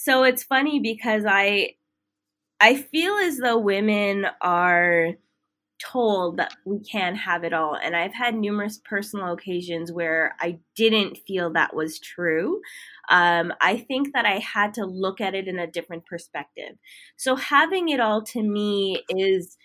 So 0.00 0.22
it's 0.22 0.44
funny 0.44 0.78
because 0.78 1.24
I 1.26 1.74
I 2.60 2.76
feel 2.76 3.14
as 3.14 3.38
though 3.38 3.58
women 3.58 4.26
are 4.40 5.10
told 5.82 6.38
that 6.38 6.52
we 6.66 6.80
can 6.80 7.16
have 7.16 7.44
it 7.44 7.52
all. 7.52 7.76
And 7.76 7.96
I've 7.96 8.14
had 8.14 8.34
numerous 8.36 8.80
personal 8.84 9.32
occasions 9.34 9.92
where 9.92 10.36
I 10.40 10.58
didn't 10.76 11.18
feel 11.26 11.52
that 11.52 11.74
was 11.76 12.00
true. 12.00 12.60
Um, 13.10 13.52
I 13.60 13.78
think 13.78 14.12
that 14.14 14.26
I 14.26 14.38
had 14.40 14.74
to 14.74 14.86
look 14.86 15.20
at 15.20 15.34
it 15.34 15.48
in 15.48 15.58
a 15.58 15.66
different 15.66 16.06
perspective. 16.06 16.76
So 17.16 17.36
having 17.36 17.90
it 17.90 18.00
all 18.00 18.22
to 18.26 18.42
me 18.42 19.02
is 19.10 19.56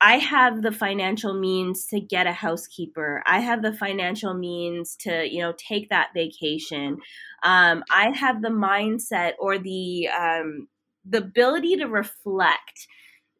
I 0.00 0.18
have 0.18 0.62
the 0.62 0.70
financial 0.70 1.34
means 1.34 1.86
to 1.86 2.00
get 2.00 2.26
a 2.26 2.32
housekeeper. 2.32 3.22
I 3.26 3.40
have 3.40 3.62
the 3.62 3.72
financial 3.72 4.32
means 4.34 4.96
to, 5.00 5.28
you 5.28 5.40
know, 5.40 5.54
take 5.56 5.90
that 5.90 6.10
vacation. 6.14 6.98
Um, 7.42 7.82
I 7.90 8.10
have 8.14 8.40
the 8.40 8.48
mindset 8.48 9.32
or 9.40 9.58
the 9.58 10.08
um, 10.08 10.68
the 11.04 11.18
ability 11.18 11.76
to 11.76 11.86
reflect, 11.86 12.86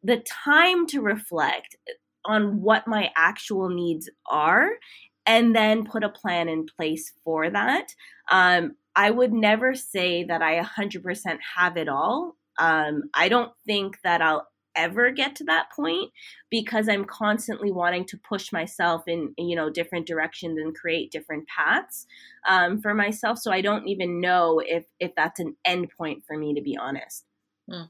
the 0.03 0.23
time 0.43 0.85
to 0.87 1.01
reflect 1.01 1.75
on 2.25 2.61
what 2.61 2.87
my 2.87 3.11
actual 3.15 3.69
needs 3.69 4.09
are, 4.29 4.71
and 5.25 5.55
then 5.55 5.85
put 5.85 6.03
a 6.03 6.09
plan 6.09 6.49
in 6.49 6.65
place 6.65 7.13
for 7.23 7.49
that. 7.49 7.87
Um, 8.31 8.75
I 8.95 9.11
would 9.11 9.31
never 9.31 9.75
say 9.75 10.25
that 10.25 10.41
I 10.41 10.61
100% 10.61 11.37
have 11.55 11.77
it 11.77 11.87
all. 11.87 12.35
Um, 12.57 13.03
I 13.13 13.29
don't 13.29 13.53
think 13.65 13.97
that 14.03 14.21
I'll 14.21 14.47
ever 14.79 15.11
get 15.11 15.35
to 15.35 15.43
that 15.45 15.67
point 15.75 16.11
because 16.49 16.87
I'm 16.87 17.05
constantly 17.05 17.71
wanting 17.71 18.05
to 18.05 18.17
push 18.17 18.51
myself 18.51 19.07
in 19.07 19.33
you 19.37 19.55
know 19.55 19.69
different 19.69 20.07
directions 20.07 20.57
and 20.59 20.75
create 20.75 21.11
different 21.11 21.47
paths 21.47 22.07
um, 22.47 22.81
for 22.81 22.93
myself. 22.93 23.37
So 23.39 23.51
I 23.51 23.61
don't 23.61 23.87
even 23.87 24.21
know 24.21 24.61
if 24.65 24.85
if 24.99 25.11
that's 25.15 25.39
an 25.39 25.55
end 25.65 25.89
point 25.97 26.23
for 26.25 26.37
me 26.37 26.53
to 26.53 26.61
be 26.61 26.77
honest. 26.77 27.25
Hmm. 27.69 27.83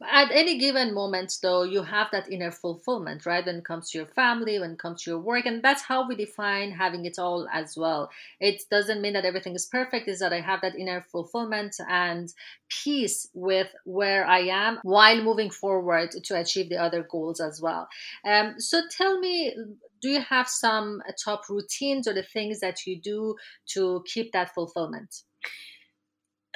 At 0.00 0.30
any 0.30 0.58
given 0.58 0.94
moment, 0.94 1.32
though, 1.42 1.64
you 1.64 1.82
have 1.82 2.08
that 2.12 2.30
inner 2.30 2.52
fulfillment, 2.52 3.26
right? 3.26 3.44
When 3.44 3.56
it 3.56 3.64
comes 3.64 3.90
to 3.90 3.98
your 3.98 4.06
family, 4.06 4.58
when 4.60 4.72
it 4.72 4.78
comes 4.78 5.02
to 5.02 5.10
your 5.10 5.18
work, 5.18 5.44
and 5.44 5.60
that's 5.60 5.82
how 5.82 6.06
we 6.06 6.14
define 6.14 6.70
having 6.70 7.04
it 7.04 7.18
all 7.18 7.48
as 7.52 7.76
well. 7.76 8.08
It 8.38 8.62
doesn't 8.70 9.00
mean 9.00 9.14
that 9.14 9.24
everything 9.24 9.56
is 9.56 9.66
perfect. 9.66 10.06
Is 10.06 10.20
that 10.20 10.32
I 10.32 10.40
have 10.40 10.60
that 10.60 10.76
inner 10.76 11.00
fulfillment 11.02 11.74
and 11.88 12.32
peace 12.68 13.28
with 13.34 13.68
where 13.84 14.24
I 14.24 14.40
am 14.40 14.78
while 14.82 15.20
moving 15.20 15.50
forward 15.50 16.12
to 16.12 16.40
achieve 16.40 16.68
the 16.68 16.76
other 16.76 17.02
goals 17.02 17.40
as 17.40 17.60
well. 17.60 17.88
Um, 18.24 18.60
so 18.60 18.82
tell 18.96 19.18
me, 19.18 19.52
do 20.00 20.10
you 20.10 20.20
have 20.20 20.48
some 20.48 21.02
top 21.24 21.48
routines 21.48 22.06
or 22.06 22.14
the 22.14 22.22
things 22.22 22.60
that 22.60 22.86
you 22.86 23.00
do 23.00 23.34
to 23.74 24.04
keep 24.06 24.30
that 24.30 24.54
fulfillment? 24.54 25.22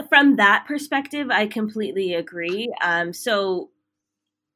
From 0.09 0.37
that 0.37 0.65
perspective, 0.67 1.31
I 1.31 1.47
completely 1.47 2.15
agree. 2.15 2.73
Um, 2.83 3.13
so 3.13 3.71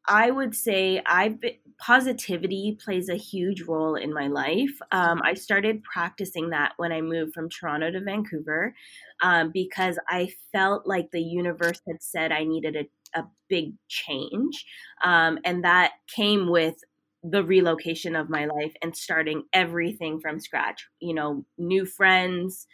I 0.09 0.31
would 0.31 0.55
say 0.55 1.03
been, 1.41 1.57
positivity 1.79 2.79
plays 2.83 3.09
a 3.09 3.17
huge 3.17 3.63
role 3.63 3.97
in 3.97 4.13
my 4.13 4.29
life. 4.29 4.79
Um, 4.93 5.21
I 5.25 5.35
started 5.35 5.83
practicing 5.83 6.51
that 6.51 6.73
when 6.77 6.93
I 6.93 7.01
moved 7.01 7.35
from 7.35 7.51
Toronto 7.51 7.91
to 7.91 8.01
Vancouver 8.01 8.75
um, 9.23 9.51
because 9.53 9.99
I 10.09 10.31
felt 10.53 10.87
like 10.87 11.11
the 11.11 11.23
universe 11.23 11.81
had 11.87 12.03
said 12.03 12.33
I 12.33 12.45
needed 12.45 12.77
a, 12.77 13.21
a 13.21 13.25
big 13.49 13.75
change. 13.89 14.65
Um, 15.05 15.39
and 15.45 15.65
that 15.65 15.93
came 16.15 16.49
with 16.49 16.77
the 17.23 17.43
relocation 17.43 18.15
of 18.15 18.31
my 18.31 18.47
life 18.47 18.75
and 18.83 18.97
starting 18.97 19.43
everything 19.53 20.21
from 20.21 20.39
scratch. 20.39 20.87
You 21.01 21.15
know, 21.15 21.45
new 21.59 21.85
friends, 21.85 22.67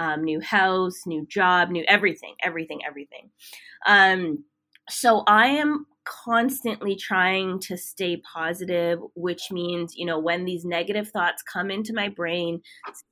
um, 0.00 0.24
new 0.24 0.40
house, 0.40 1.02
new 1.06 1.26
job, 1.26 1.68
new 1.68 1.84
everything, 1.86 2.34
everything, 2.42 2.80
everything. 2.88 3.30
Um, 3.86 4.44
so 4.88 5.24
I 5.26 5.48
am 5.48 5.86
constantly 6.04 6.96
trying 6.96 7.60
to 7.60 7.76
stay 7.76 8.22
positive, 8.34 8.98
which 9.14 9.50
means, 9.50 9.94
you 9.94 10.06
know, 10.06 10.18
when 10.18 10.46
these 10.46 10.64
negative 10.64 11.10
thoughts 11.10 11.42
come 11.42 11.70
into 11.70 11.92
my 11.92 12.08
brain, 12.08 12.62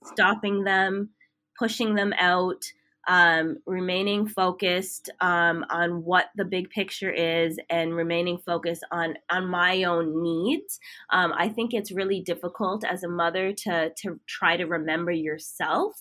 stopping 0.02 0.64
them, 0.64 1.10
pushing 1.58 1.94
them 1.94 2.14
out, 2.18 2.64
um, 3.08 3.56
remaining 3.66 4.28
focused 4.28 5.10
um, 5.20 5.64
on 5.70 6.04
what 6.04 6.26
the 6.36 6.44
big 6.44 6.68
picture 6.68 7.10
is 7.10 7.58
and 7.70 7.96
remaining 7.96 8.38
focused 8.38 8.84
on 8.92 9.14
on 9.30 9.46
my 9.46 9.84
own 9.84 10.22
needs. 10.22 10.78
Um, 11.10 11.32
I 11.36 11.48
think 11.48 11.72
it's 11.72 11.90
really 11.90 12.20
difficult 12.20 12.84
as 12.84 13.02
a 13.02 13.08
mother 13.08 13.52
to 13.64 13.92
to 14.02 14.20
try 14.26 14.58
to 14.58 14.66
remember 14.66 15.10
yourself, 15.10 15.94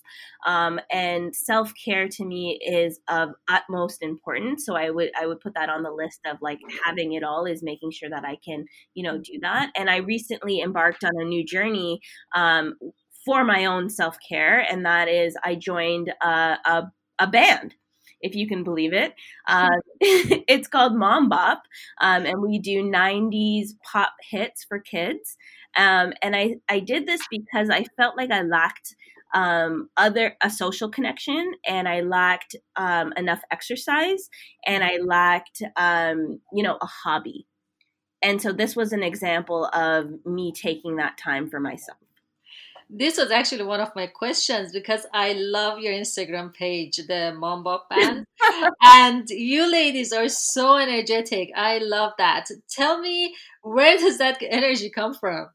um, 0.46 0.80
and 0.92 1.34
self 1.34 1.72
care 1.84 2.10
to 2.10 2.26
me 2.26 2.60
is 2.66 3.00
of 3.08 3.30
utmost 3.50 4.04
importance. 4.04 4.66
So 4.66 4.76
I 4.76 4.90
would 4.90 5.12
I 5.20 5.26
would 5.26 5.40
put 5.40 5.54
that 5.56 5.70
on 5.70 5.84
the 5.84 5.92
list 5.92 6.20
of 6.26 6.38
like 6.42 6.60
having 6.84 7.14
it 7.14 7.24
all 7.24 7.46
is 7.46 7.64
making 7.64 7.92
sure 7.92 8.10
that 8.10 8.26
I 8.26 8.38
can 8.44 8.66
you 8.96 9.04
know 9.04 9.18
do 9.18 9.40
that. 9.42 9.72
And 9.78 9.90
I 9.90 9.98
recently 9.98 10.60
embarked 10.60 11.06
on 11.06 11.12
a 11.18 11.26
new 11.26 11.46
journey 11.46 12.02
um, 12.36 12.76
for 13.28 13.44
my 13.44 13.66
own 13.66 13.90
self 13.90 14.18
care, 14.28 14.66
and 14.72 14.86
that 14.86 15.10
is 15.10 15.36
I 15.44 15.56
joined 15.56 16.14
a, 16.22 16.58
a, 16.66 16.92
a 17.20 17.28
band 17.28 17.76
if 18.22 18.36
you 18.36 18.48
can 18.48 18.64
believe 18.64 18.94
it. 18.94 19.14
Uh, 19.48 19.70
it's 20.00 20.68
called 20.68 20.96
Mom 20.96 21.30
Bop, 21.30 21.64
um, 22.02 22.26
and 22.26 22.42
we 22.42 22.60
do 22.60 22.84
90s 22.84 23.70
pop 23.84 24.14
hits 24.30 24.64
for 24.64 24.80
kids. 24.80 25.38
Um, 25.76 26.14
and 26.22 26.36
I, 26.36 26.56
I 26.70 26.80
did 26.80 27.06
this 27.06 27.22
because 27.30 27.70
I 27.70 27.86
felt 27.96 28.18
like 28.18 28.32
I 28.32 28.42
lacked 28.42 28.96
um, 29.34 29.90
other 29.98 30.36
a 30.42 30.50
social 30.50 30.90
connection, 30.90 31.54
and 31.66 31.88
I 31.88 32.02
lacked 32.02 32.56
um, 32.76 33.14
enough 33.18 33.42
exercise, 33.52 34.30
and 34.66 34.84
I 34.84 34.98
lacked 35.04 35.62
um, 35.76 36.40
you 36.54 36.64
know 36.64 36.78
a 36.82 36.86
hobby. 36.86 37.46
And 38.24 38.42
so 38.42 38.52
this 38.52 38.76
was 38.76 38.94
an 38.94 39.04
example 39.04 39.66
of 39.74 40.10
me 40.26 40.52
taking 40.52 40.96
that 40.96 41.20
time 41.20 41.50
for 41.50 41.60
myself 41.60 42.00
this 42.90 43.18
was 43.18 43.32
actually 43.32 43.64
one 43.64 43.80
of 43.80 43.96
my 43.96 44.08
questions 44.08 44.72
because 44.72 45.06
I 45.14 45.34
love 45.34 45.80
your 45.80 45.94
Instagram 45.94 46.54
page, 46.54 46.98
the 47.08 47.34
Mom 47.38 47.64
Bop 47.64 47.90
Band. 47.90 48.26
and 48.82 49.30
you 49.30 49.70
ladies 49.70 50.14
are 50.14 50.30
so 50.30 50.78
energetic. 50.78 51.52
I 51.56 51.80
love 51.80 52.14
that. 52.18 52.48
Tell 52.70 53.00
me, 53.00 53.36
where 53.62 53.98
does 53.98 54.18
that 54.20 54.38
energy 54.42 54.90
come 54.90 55.14
from? 55.14 55.50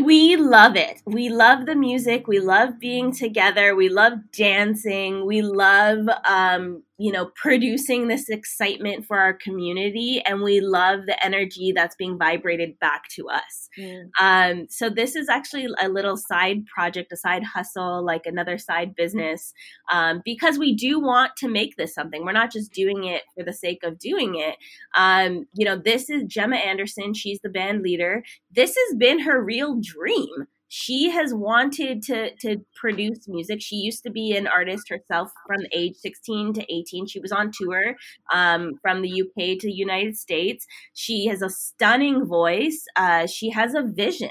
we 0.00 0.36
love 0.36 0.76
it. 0.76 1.02
We 1.04 1.28
love 1.28 1.66
the 1.66 1.74
music. 1.74 2.26
We 2.26 2.38
love 2.38 2.78
being 2.78 3.12
together. 3.12 3.74
We 3.74 3.88
love 3.90 4.14
dancing. 4.32 5.26
We 5.26 5.42
love, 5.42 6.08
um, 6.24 6.82
you 6.98 7.10
know, 7.10 7.30
producing 7.34 8.08
this 8.08 8.28
excitement 8.28 9.06
for 9.06 9.18
our 9.18 9.32
community. 9.32 10.22
And 10.26 10.42
we 10.42 10.60
love 10.60 11.00
the 11.06 11.24
energy 11.24 11.72
that's 11.74 11.96
being 11.96 12.18
vibrated 12.18 12.78
back 12.78 13.08
to 13.16 13.28
us. 13.28 13.68
Mm. 13.78 14.10
Um, 14.20 14.66
so, 14.68 14.88
this 14.88 15.16
is 15.16 15.28
actually 15.28 15.66
a 15.80 15.88
little 15.88 16.16
side 16.16 16.66
project, 16.66 17.12
a 17.12 17.16
side 17.16 17.44
hustle, 17.44 18.04
like 18.04 18.26
another 18.26 18.58
side 18.58 18.94
business, 18.94 19.52
um, 19.90 20.22
because 20.24 20.58
we 20.58 20.74
do 20.74 21.00
want 21.00 21.32
to 21.38 21.48
make 21.48 21.76
this 21.76 21.94
something. 21.94 22.24
We're 22.24 22.32
not 22.32 22.52
just 22.52 22.72
doing 22.72 23.04
it 23.04 23.22
for 23.34 23.42
the 23.42 23.52
sake 23.52 23.82
of 23.82 23.98
doing 23.98 24.36
it. 24.36 24.56
Um, 24.96 25.46
you 25.54 25.64
know, 25.64 25.76
this 25.76 26.10
is 26.10 26.24
Gemma 26.24 26.56
Anderson. 26.56 27.14
She's 27.14 27.40
the 27.40 27.48
band 27.48 27.82
leader. 27.82 28.22
This 28.50 28.76
has 28.76 28.96
been 28.96 29.20
her 29.20 29.42
real 29.42 29.80
dream 29.80 30.46
she 30.74 31.10
has 31.10 31.34
wanted 31.34 32.02
to 32.02 32.34
to 32.36 32.56
produce 32.74 33.28
music. 33.28 33.60
She 33.60 33.76
used 33.76 34.02
to 34.04 34.10
be 34.10 34.34
an 34.34 34.46
artist 34.46 34.88
herself 34.88 35.30
from 35.46 35.60
age 35.70 35.96
16 35.96 36.54
to 36.54 36.74
18. 36.74 37.06
She 37.08 37.20
was 37.20 37.30
on 37.30 37.50
tour 37.52 37.94
um, 38.32 38.72
from 38.80 39.02
the 39.02 39.20
UK 39.20 39.58
to 39.58 39.66
the 39.66 39.72
United 39.72 40.16
States. 40.16 40.66
She 40.94 41.26
has 41.26 41.42
a 41.42 41.50
stunning 41.50 42.24
voice. 42.24 42.86
Uh, 42.96 43.26
she 43.26 43.50
has 43.50 43.74
a 43.74 43.82
vision. 43.82 44.30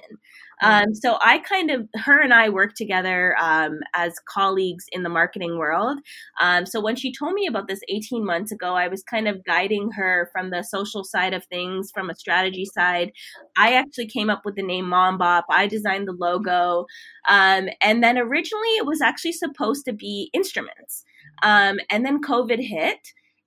Um, 0.61 0.93
so 0.93 1.17
I 1.21 1.39
kind 1.39 1.71
of, 1.71 1.87
her 1.95 2.19
and 2.19 2.33
I 2.33 2.49
work 2.49 2.75
together 2.75 3.35
um, 3.39 3.79
as 3.93 4.13
colleagues 4.29 4.85
in 4.91 5.03
the 5.03 5.09
marketing 5.09 5.57
world. 5.57 5.99
Um, 6.39 6.65
so 6.65 6.79
when 6.79 6.95
she 6.95 7.13
told 7.13 7.33
me 7.33 7.47
about 7.47 7.67
this 7.67 7.81
18 7.89 8.25
months 8.25 8.51
ago, 8.51 8.75
I 8.75 8.87
was 8.87 9.03
kind 9.03 9.27
of 9.27 9.43
guiding 9.43 9.91
her 9.91 10.29
from 10.31 10.49
the 10.49 10.63
social 10.63 11.03
side 11.03 11.33
of 11.33 11.45
things, 11.45 11.91
from 11.91 12.09
a 12.09 12.15
strategy 12.15 12.65
side. 12.65 13.11
I 13.57 13.73
actually 13.73 14.07
came 14.07 14.29
up 14.29 14.43
with 14.45 14.55
the 14.55 14.63
name 14.63 14.87
Mom 14.87 15.17
Bop. 15.17 15.45
I 15.49 15.67
designed 15.67 16.07
the 16.07 16.13
logo. 16.13 16.85
Um, 17.27 17.69
and 17.81 18.03
then 18.03 18.17
originally 18.17 18.69
it 18.77 18.85
was 18.85 19.01
actually 19.01 19.33
supposed 19.33 19.85
to 19.85 19.93
be 19.93 20.29
instruments. 20.33 21.05
Um, 21.43 21.79
and 21.89 22.05
then 22.05 22.21
COVID 22.21 22.59
hit 22.59 22.99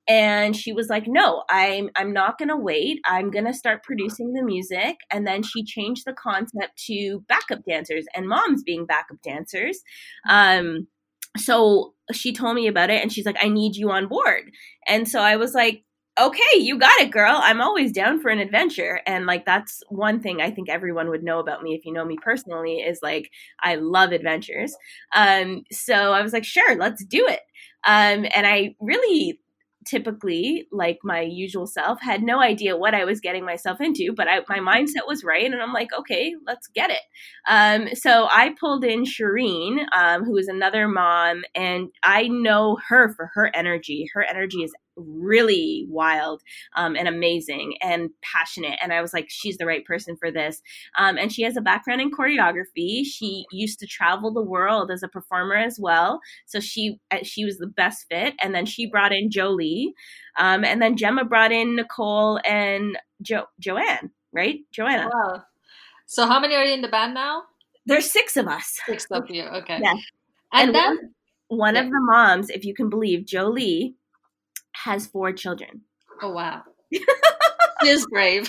and 0.06 0.54
she 0.54 0.72
was 0.72 0.88
like 0.88 1.04
no 1.06 1.42
i'm 1.48 1.88
i'm 1.96 2.12
not 2.12 2.38
going 2.38 2.48
to 2.48 2.56
wait. 2.56 3.00
I'm 3.04 3.30
going 3.30 3.44
to 3.46 3.54
start 3.54 3.82
producing 3.82 4.32
the 4.32 4.42
music. 4.42 4.96
And 5.10 5.26
then 5.26 5.42
she 5.42 5.64
changed 5.64 6.04
the 6.04 6.12
concept 6.12 6.76
to 6.86 7.24
backup 7.28 7.64
dancers 7.68 8.06
and 8.14 8.28
moms 8.28 8.62
being 8.62 8.86
backup 8.86 9.20
dancers. 9.22 9.80
Um 10.28 10.86
so 11.36 11.94
she 12.12 12.32
told 12.32 12.54
me 12.54 12.66
about 12.68 12.90
it 12.90 13.02
and 13.02 13.12
she's 13.12 13.26
like 13.26 13.36
i 13.42 13.48
need 13.48 13.76
you 13.76 13.90
on 13.90 14.08
board. 14.08 14.50
And 14.86 15.08
so 15.08 15.20
i 15.20 15.36
was 15.36 15.54
like 15.54 15.84
okay 16.20 16.58
you 16.58 16.78
got 16.78 17.00
it 17.00 17.10
girl. 17.10 17.38
I'm 17.42 17.60
always 17.60 17.90
down 17.92 18.20
for 18.20 18.28
an 18.30 18.38
adventure. 18.38 19.00
And 19.06 19.26
like 19.26 19.44
that's 19.46 19.82
one 19.88 20.20
thing 20.20 20.40
i 20.40 20.50
think 20.50 20.68
everyone 20.68 21.08
would 21.10 21.24
know 21.24 21.38
about 21.40 21.62
me 21.62 21.74
if 21.74 21.84
you 21.84 21.92
know 21.92 22.04
me 22.04 22.16
personally 22.22 22.76
is 22.76 23.00
like 23.02 23.30
i 23.62 23.76
love 23.76 24.12
adventures. 24.12 24.74
Um 25.14 25.62
so 25.72 26.12
i 26.12 26.22
was 26.22 26.32
like 26.32 26.44
sure 26.44 26.76
let's 26.76 27.04
do 27.04 27.26
it. 27.26 27.40
Um 27.86 28.26
and 28.34 28.46
i 28.46 28.74
really 28.80 29.40
typically 29.87 30.66
like 30.73 30.99
my 31.03 31.20
usual 31.20 31.66
self 31.66 32.01
had 32.01 32.23
no 32.23 32.40
idea 32.40 32.77
what 32.77 32.94
i 32.94 33.05
was 33.05 33.20
getting 33.20 33.44
myself 33.44 33.81
into 33.81 34.12
but 34.16 34.29
I, 34.29 34.40
my 34.49 34.59
mindset 34.59 35.07
was 35.07 35.25
right 35.25 35.44
and 35.44 35.61
i'm 35.62 35.73
like 35.73 35.92
okay 35.99 36.35
let's 36.47 36.68
get 36.68 36.90
it. 36.90 37.01
Um, 37.49 37.88
so 37.94 38.27
i 38.31 38.55
pulled 38.59 38.85
in 38.85 39.05
shireen 39.05 39.85
um, 39.97 40.25
who 40.25 40.37
is 40.37 40.49
another 40.49 40.88
mom 40.88 41.42
and 41.55 41.88
i 42.03 42.29
know 42.29 42.79
her 42.88 43.14
for 43.14 43.31
her 43.35 43.51
energy. 43.55 44.07
Her 44.14 44.23
energy 44.23 44.62
is 44.62 44.75
really 44.96 45.87
wild 45.88 46.42
um, 46.76 46.96
and 46.96 47.09
amazing 47.09 47.74
and 47.80 48.11
passionate. 48.22 48.78
And 48.83 48.92
I 48.92 49.00
was 49.00 49.12
like, 49.12 49.26
she's 49.28 49.57
the 49.59 49.66
right 49.66 49.85
person 49.85 50.16
for 50.16 50.30
this. 50.30 50.62
Um, 50.98 51.18
and 51.18 51.33
she 51.33 51.42
has 51.42 51.57
a 51.57 51.61
background 51.61 52.00
in 52.00 52.11
choreography. 52.11 53.04
She 53.04 53.46
used 53.50 53.80
to 53.80 53.87
travel 53.87 54.33
the 54.33 54.42
world 54.42 54.90
as 54.90 55.02
a 55.02 55.09
performer 55.09 55.57
as 55.57 55.78
well. 55.80 56.20
So 56.46 56.61
she 56.61 57.00
uh, 57.11 57.18
she 57.22 57.44
was 57.44 57.59
the 57.59 57.66
best 57.66 58.07
fit. 58.11 58.35
And 58.42 58.54
then 58.54 58.66
she 58.66 58.87
brought 58.87 59.12
in 59.12 59.30
Jolie, 59.30 59.94
um, 60.38 60.64
and 60.64 60.80
then 60.80 60.96
Gemma 60.96 61.24
brought 61.24 61.52
in 61.52 61.76
Nicole 61.76 62.40
and 62.44 62.98
jo- 63.22 63.48
Joanne. 63.59 64.11
Right, 64.33 64.61
Joanna. 64.72 65.11
Wow. 65.12 65.44
So 66.07 66.26
how 66.26 66.40
many 66.40 66.54
are 66.54 66.64
you 66.64 66.74
in 66.74 66.83
the 66.83 66.88
band 66.88 67.14
now? 67.14 67.44
There's 67.87 68.11
six 68.11 68.37
of 68.37 68.48
us. 68.48 68.80
Six 68.87 69.07
of 69.11 69.30
you. 69.30 69.44
Okay. 69.44 69.78
Yeah. 69.83 69.92
And, 70.52 70.68
and 70.68 70.74
then 70.74 70.96
one, 71.48 71.59
one 71.59 71.74
yeah. 71.74 71.83
of 71.83 71.87
the 71.90 72.00
moms, 72.00 72.50
if 72.50 72.64
you 72.64 72.74
can 72.74 72.88
believe, 72.88 73.26
Jolie 73.26 73.94
has 74.74 75.06
four 75.06 75.32
children. 75.32 75.82
Oh 76.22 76.32
wow. 76.32 76.62
she 76.92 77.88
is 77.88 78.06
brave. 78.06 78.48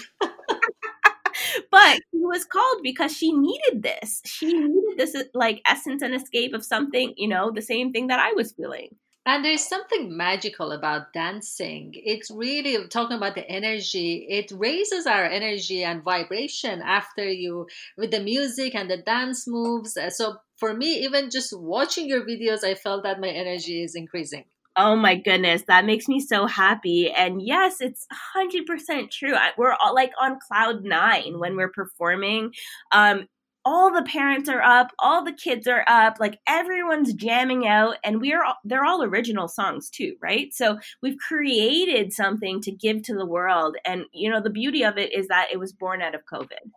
but 1.72 2.00
she 2.12 2.20
was 2.20 2.46
called 2.46 2.82
because 2.84 3.16
she 3.16 3.32
needed 3.32 3.84
this. 3.84 4.22
She 4.26 4.54
needed 4.54 4.98
this 4.98 5.16
like 5.34 5.62
essence 5.68 6.02
and 6.02 6.14
escape 6.14 6.54
of 6.54 6.66
something, 6.66 7.14
you 7.18 7.28
know, 7.28 7.52
the 7.52 7.62
same 7.62 7.92
thing 7.92 8.08
that 8.08 8.20
I 8.20 8.34
was 8.34 8.54
feeling. 8.54 8.90
And 9.28 9.44
there's 9.44 9.68
something 9.68 10.16
magical 10.16 10.72
about 10.72 11.12
dancing. 11.12 11.94
It's 11.96 12.30
really 12.30 12.88
talking 12.90 13.18
about 13.18 13.34
the 13.34 13.50
energy. 13.50 14.28
It 14.30 14.52
raises 14.56 15.08
our 15.08 15.26
energy 15.26 15.84
and 15.84 16.04
vibration 16.04 16.84
after 16.84 17.28
you 17.28 17.66
with 17.98 18.12
the 18.12 18.20
music 18.20 18.76
and 18.76 18.90
the 18.90 18.98
dance 18.98 19.48
moves. 19.48 19.98
So 20.10 20.36
for 20.58 20.76
me, 20.76 21.04
even 21.04 21.32
just 21.32 21.58
watching 21.58 22.08
your 22.08 22.24
videos, 22.24 22.64
I 22.64 22.76
felt 22.76 23.02
that 23.02 23.20
my 23.20 23.30
energy 23.30 23.82
is 23.82 23.96
increasing. 23.96 24.46
Oh 24.78 24.96
my 24.96 25.16
goodness, 25.16 25.64
that 25.68 25.86
makes 25.86 26.08
me 26.08 26.20
so 26.20 26.48
happy. 26.48 27.10
And 27.10 27.42
yes, 27.42 27.80
it's 27.80 28.08
100% 28.36 29.10
true. 29.10 29.34
We're 29.58 29.74
all 29.74 29.96
like 29.96 30.12
on 30.20 30.38
cloud 30.46 30.84
nine 30.84 31.40
when 31.40 31.56
we're 31.56 31.72
performing. 31.72 32.52
Um, 32.92 33.28
all 33.66 33.92
the 33.92 34.04
parents 34.04 34.48
are 34.48 34.62
up, 34.62 34.92
all 35.00 35.24
the 35.24 35.34
kids 35.34 35.68
are 35.68 35.84
up, 35.88 36.18
like 36.20 36.40
everyone's 36.48 37.14
jamming 37.14 37.66
out 37.68 37.98
and 38.04 38.22
we're 38.22 38.44
all, 38.44 38.58
they're 38.64 38.86
all 38.86 39.02
original 39.02 39.48
songs 39.48 39.90
too, 39.90 40.16
right? 40.22 40.54
So 40.54 40.78
we've 41.02 41.18
created 41.18 42.14
something 42.14 42.62
to 42.62 42.72
give 42.72 43.02
to 43.04 43.16
the 43.16 43.26
world 43.26 43.76
and 43.84 44.06
you 44.14 44.30
know 44.30 44.40
the 44.40 44.52
beauty 44.52 44.84
of 44.84 45.00
it 45.00 45.14
is 45.14 45.28
that 45.30 45.48
it 45.52 45.58
was 45.58 45.74
born 45.74 46.04
out 46.04 46.14
of 46.14 46.22
COVID. 46.32 46.70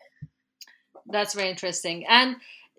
That's 1.10 1.34
very 1.34 1.50
interesting. 1.50 2.06
And 2.08 2.36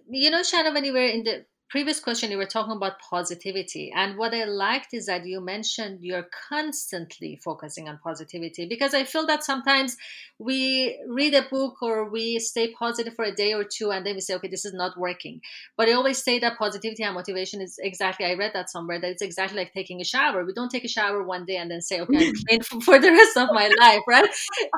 you 0.09 0.31
know 0.31 0.41
Shannon 0.41 0.73
when 0.73 0.85
you 0.85 0.93
were 0.93 1.05
in 1.05 1.23
the 1.23 1.45
previous 1.69 1.99
question 1.99 2.31
you 2.31 2.37
were 2.37 2.45
talking 2.45 2.75
about 2.75 2.99
positivity 2.99 3.91
and 3.95 4.17
what 4.17 4.33
i 4.33 4.43
liked 4.43 4.93
is 4.93 5.05
that 5.05 5.25
you 5.25 5.39
mentioned 5.39 5.99
you're 6.01 6.27
constantly 6.49 7.39
focusing 7.43 7.87
on 7.87 7.99
positivity 8.03 8.65
because 8.65 8.93
i 8.93 9.03
feel 9.03 9.25
that 9.25 9.43
sometimes 9.43 9.95
we 10.39 10.97
read 11.07 11.33
a 11.33 11.43
book 11.49 11.81
or 11.81 12.09
we 12.09 12.39
stay 12.39 12.71
positive 12.71 13.13
for 13.13 13.25
a 13.25 13.35
day 13.35 13.53
or 13.53 13.63
two 13.63 13.91
and 13.91 14.05
then 14.05 14.15
we 14.15 14.21
say 14.21 14.33
okay 14.33 14.47
this 14.47 14.65
is 14.65 14.73
not 14.73 14.97
working. 14.97 15.41
But 15.77 15.89
i 15.89 15.93
always 15.93 16.23
say 16.23 16.39
that 16.39 16.57
positivity 16.57 17.03
and 17.03 17.13
motivation 17.13 17.61
is 17.61 17.77
exactly 17.81 18.25
i 18.25 18.33
read 18.33 18.51
that 18.53 18.69
somewhere 18.69 18.99
that 18.99 19.11
it's 19.11 19.21
exactly 19.21 19.57
like 19.57 19.73
taking 19.73 19.99
a 20.01 20.05
shower. 20.05 20.45
We 20.45 20.53
don't 20.53 20.69
take 20.71 20.85
a 20.85 20.87
shower 20.87 21.23
one 21.23 21.45
day 21.45 21.57
and 21.57 21.69
then 21.69 21.81
say 21.81 21.99
okay 22.01 22.27
i'm 22.27 22.33
clean 22.47 22.61
for 22.81 22.99
the 22.99 23.11
rest 23.11 23.37
of 23.37 23.49
my 23.51 23.69
life 23.79 24.01
right? 24.07 24.29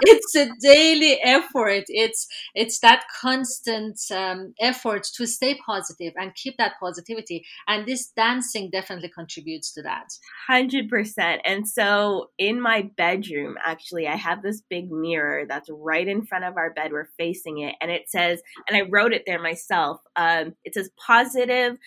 It's 0.02 0.36
a 0.36 0.50
daily 0.60 1.20
effort. 1.22 1.86
It's 1.88 2.28
it's 2.56 2.80
that 2.80 3.04
constant 3.22 4.00
um, 4.12 4.54
effort 4.60 5.04
to 5.16 5.28
stay 5.28 5.56
positive 5.56 6.14
and 6.18 6.34
keep 6.34 6.58
that 6.58 6.74
positivity. 6.82 7.46
And 7.68 7.86
this 7.86 8.12
dancing 8.16 8.70
definitely 8.72 9.10
contributes 9.10 9.74
to 9.74 9.82
that. 9.84 10.08
100%. 10.50 11.40
And 11.46 11.68
so 11.68 12.32
in 12.38 12.60
my 12.60 12.90
bedroom, 12.98 13.56
actually, 13.64 14.08
I 14.08 14.16
have 14.16 14.42
this 14.42 14.62
big 14.70 14.92
mirror 14.92 15.46
that's 15.48 15.70
right 15.72 16.08
in 16.08 16.26
front 16.26 16.46
of 16.46 16.58
our 16.58 16.74
bed. 16.74 16.92
We're 16.92 17.10
facing 17.18 17.60
it. 17.60 17.76
And 17.82 17.92
it 17.92 18.10
says, 18.10 18.42
and 18.68 18.76
I 18.76 18.90
wrote 18.90 19.14
it 19.14 19.24
there 19.26 19.42
myself 19.42 20.02
um, 20.16 20.56
it 20.64 20.74
says 20.74 20.90
positive 21.06 21.78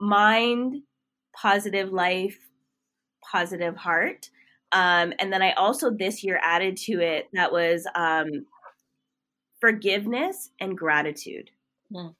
mind, 0.00 0.82
positive 1.34 1.92
life, 1.92 2.38
positive 3.30 3.76
heart. 3.76 4.30
Um, 4.72 5.12
and 5.18 5.32
then 5.32 5.42
I 5.42 5.52
also 5.52 5.90
this 5.90 6.22
year 6.22 6.40
added 6.42 6.76
to 6.78 7.00
it 7.00 7.26
that 7.32 7.52
was 7.52 7.86
um, 7.94 8.46
forgiveness 9.60 10.50
and 10.60 10.76
gratitude. 10.76 11.50
Mm. 11.92 12.14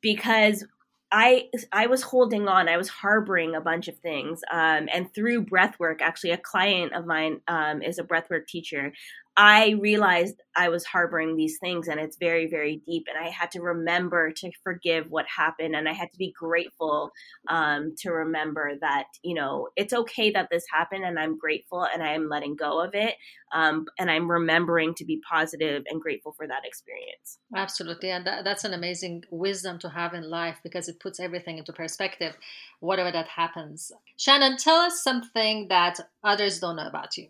Because 0.00 0.64
I 1.12 1.50
I 1.72 1.86
was 1.86 2.02
holding 2.02 2.48
on. 2.48 2.68
I 2.68 2.78
was 2.78 2.88
harboring 2.88 3.54
a 3.54 3.60
bunch 3.60 3.86
of 3.88 3.98
things. 3.98 4.40
Um, 4.50 4.88
and 4.92 5.12
through 5.14 5.42
breath 5.42 5.78
work, 5.78 6.00
actually, 6.00 6.30
a 6.30 6.38
client 6.38 6.94
of 6.94 7.06
mine 7.06 7.40
um, 7.48 7.82
is 7.82 7.98
a 7.98 8.02
breathwork 8.02 8.46
teacher. 8.48 8.92
I 9.36 9.76
realized 9.80 10.42
I 10.54 10.68
was 10.68 10.84
harboring 10.84 11.36
these 11.36 11.58
things 11.58 11.88
and 11.88 11.98
it's 11.98 12.18
very, 12.18 12.46
very 12.46 12.82
deep. 12.84 13.06
And 13.08 13.22
I 13.22 13.30
had 13.30 13.50
to 13.52 13.62
remember 13.62 14.30
to 14.32 14.50
forgive 14.62 15.10
what 15.10 15.24
happened. 15.26 15.74
And 15.74 15.88
I 15.88 15.94
had 15.94 16.12
to 16.12 16.18
be 16.18 16.34
grateful 16.38 17.10
um, 17.48 17.94
to 18.00 18.10
remember 18.10 18.72
that, 18.82 19.06
you 19.22 19.34
know, 19.34 19.68
it's 19.74 19.94
okay 19.94 20.30
that 20.32 20.48
this 20.50 20.64
happened 20.70 21.04
and 21.04 21.18
I'm 21.18 21.38
grateful 21.38 21.84
and 21.84 22.02
I 22.02 22.12
am 22.12 22.28
letting 22.28 22.56
go 22.56 22.80
of 22.80 22.94
it. 22.94 23.14
Um, 23.54 23.86
and 23.98 24.10
I'm 24.10 24.30
remembering 24.30 24.94
to 24.96 25.04
be 25.04 25.22
positive 25.28 25.84
and 25.88 26.00
grateful 26.00 26.32
for 26.32 26.46
that 26.46 26.66
experience. 26.66 27.38
Absolutely. 27.56 28.10
And 28.10 28.26
that, 28.26 28.44
that's 28.44 28.64
an 28.64 28.74
amazing 28.74 29.24
wisdom 29.30 29.78
to 29.78 29.88
have 29.88 30.12
in 30.12 30.28
life 30.28 30.58
because 30.62 30.88
it 30.88 31.00
puts 31.00 31.20
everything 31.20 31.56
into 31.56 31.72
perspective, 31.72 32.36
whatever 32.80 33.10
that 33.10 33.28
happens. 33.28 33.92
Shannon, 34.18 34.58
tell 34.58 34.76
us 34.76 35.02
something 35.02 35.68
that 35.68 36.00
others 36.22 36.60
don't 36.60 36.76
know 36.76 36.86
about 36.86 37.16
you. 37.16 37.28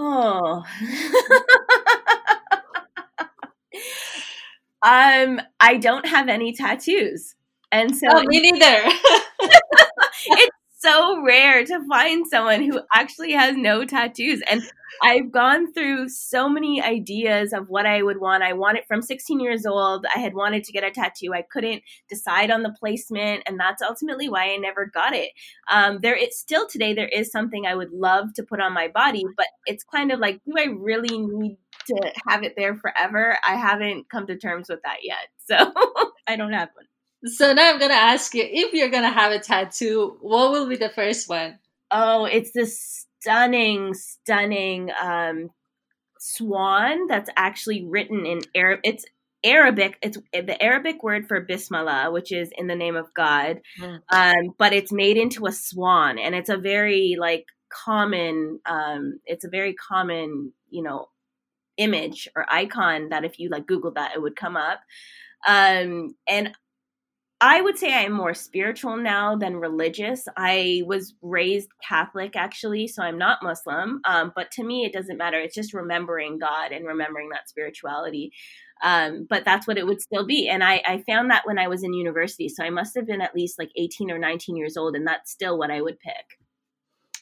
Oh. 0.00 0.62
um, 4.80 5.40
I 5.58 5.76
don't 5.80 6.06
have 6.06 6.28
any 6.28 6.52
tattoos. 6.52 7.34
And 7.72 7.96
so 7.96 8.06
oh, 8.08 8.22
me 8.22 8.52
neither. 8.52 8.84
so 10.78 11.20
rare 11.22 11.64
to 11.64 11.86
find 11.88 12.26
someone 12.26 12.62
who 12.62 12.80
actually 12.94 13.32
has 13.32 13.56
no 13.56 13.84
tattoos. 13.84 14.40
And 14.48 14.62
I've 15.02 15.30
gone 15.30 15.72
through 15.72 16.08
so 16.08 16.48
many 16.48 16.82
ideas 16.82 17.52
of 17.52 17.68
what 17.68 17.84
I 17.84 18.02
would 18.02 18.20
want. 18.20 18.42
I 18.42 18.52
wanted 18.52 18.84
from 18.86 19.02
16 19.02 19.40
years 19.40 19.66
old, 19.66 20.06
I 20.14 20.20
had 20.20 20.34
wanted 20.34 20.64
to 20.64 20.72
get 20.72 20.84
a 20.84 20.90
tattoo. 20.90 21.34
I 21.34 21.42
couldn't 21.42 21.82
decide 22.08 22.50
on 22.50 22.62
the 22.62 22.74
placement, 22.78 23.42
and 23.46 23.58
that's 23.58 23.82
ultimately 23.82 24.28
why 24.28 24.52
I 24.52 24.56
never 24.56 24.86
got 24.86 25.14
it. 25.14 25.30
Um, 25.70 26.00
still 26.30 26.66
today, 26.68 26.94
there 26.94 27.08
is 27.08 27.30
something 27.30 27.66
I 27.66 27.74
would 27.74 27.92
love 27.92 28.32
to 28.34 28.42
put 28.42 28.60
on 28.60 28.72
my 28.72 28.88
body, 28.88 29.24
but 29.36 29.46
it's 29.66 29.84
kind 29.84 30.12
of 30.12 30.20
like, 30.20 30.40
do 30.46 30.54
I 30.56 30.66
really 30.66 31.18
need 31.18 31.58
to 31.88 32.12
have 32.28 32.44
it 32.44 32.54
there 32.56 32.76
forever? 32.76 33.36
I 33.46 33.56
haven't 33.56 34.08
come 34.10 34.26
to 34.26 34.36
terms 34.36 34.68
with 34.68 34.80
that 34.84 34.98
yet. 35.02 35.28
So 35.46 35.72
I 36.28 36.36
don't 36.36 36.52
have 36.52 36.70
one. 36.74 36.86
So 37.24 37.52
now 37.52 37.72
I'm 37.72 37.78
gonna 37.78 37.94
ask 37.94 38.34
you 38.34 38.44
if 38.46 38.72
you're 38.72 38.90
gonna 38.90 39.12
have 39.12 39.32
a 39.32 39.38
tattoo, 39.38 40.16
what 40.20 40.52
will 40.52 40.68
be 40.68 40.76
the 40.76 40.90
first 40.90 41.28
one? 41.28 41.58
Oh, 41.90 42.26
it's 42.26 42.52
this 42.52 43.06
stunning, 43.20 43.94
stunning 43.94 44.90
um, 45.00 45.50
swan 46.18 47.06
that's 47.08 47.30
actually 47.36 47.84
written 47.84 48.24
in 48.24 48.40
Arab. 48.54 48.80
It's 48.84 49.04
Arabic. 49.44 49.98
It's 50.02 50.18
the 50.32 50.62
Arabic 50.62 51.02
word 51.02 51.26
for 51.26 51.40
Bismillah, 51.40 52.10
which 52.12 52.32
is 52.32 52.50
in 52.56 52.66
the 52.66 52.76
name 52.76 52.96
of 52.96 53.12
God. 53.14 53.60
Mm. 53.80 54.00
Um, 54.10 54.54
but 54.58 54.72
it's 54.72 54.92
made 54.92 55.16
into 55.16 55.46
a 55.46 55.52
swan, 55.52 56.18
and 56.18 56.34
it's 56.34 56.50
a 56.50 56.56
very 56.56 57.16
like 57.18 57.46
common. 57.68 58.60
Um, 58.66 59.20
it's 59.26 59.44
a 59.44 59.50
very 59.50 59.74
common, 59.74 60.52
you 60.70 60.82
know, 60.82 61.08
image 61.76 62.28
or 62.36 62.46
icon 62.48 63.08
that 63.08 63.24
if 63.24 63.38
you 63.38 63.48
like 63.48 63.66
Google 63.66 63.92
that, 63.92 64.14
it 64.14 64.22
would 64.22 64.36
come 64.36 64.56
up. 64.56 64.80
Um, 65.46 66.16
and 66.28 66.52
I 67.40 67.60
would 67.60 67.78
say 67.78 67.94
I'm 67.94 68.12
more 68.12 68.34
spiritual 68.34 68.96
now 68.96 69.36
than 69.36 69.56
religious. 69.56 70.24
I 70.36 70.82
was 70.86 71.14
raised 71.22 71.68
Catholic, 71.86 72.34
actually, 72.34 72.88
so 72.88 73.02
I'm 73.02 73.16
not 73.16 73.44
Muslim. 73.44 74.00
Um, 74.04 74.32
but 74.34 74.50
to 74.52 74.64
me, 74.64 74.84
it 74.84 74.92
doesn't 74.92 75.18
matter. 75.18 75.38
It's 75.38 75.54
just 75.54 75.72
remembering 75.72 76.38
God 76.38 76.72
and 76.72 76.84
remembering 76.84 77.28
that 77.28 77.48
spirituality. 77.48 78.32
Um, 78.82 79.26
but 79.28 79.44
that's 79.44 79.68
what 79.68 79.78
it 79.78 79.86
would 79.86 80.00
still 80.00 80.26
be. 80.26 80.48
And 80.48 80.64
I, 80.64 80.82
I 80.84 81.04
found 81.06 81.30
that 81.30 81.46
when 81.46 81.58
I 81.58 81.68
was 81.68 81.84
in 81.84 81.92
university. 81.94 82.48
So 82.48 82.64
I 82.64 82.70
must 82.70 82.96
have 82.96 83.06
been 83.06 83.20
at 83.20 83.34
least 83.36 83.58
like 83.58 83.70
18 83.76 84.10
or 84.10 84.18
19 84.18 84.56
years 84.56 84.76
old, 84.76 84.96
and 84.96 85.06
that's 85.06 85.30
still 85.30 85.56
what 85.58 85.70
I 85.70 85.80
would 85.80 86.00
pick. 86.00 86.38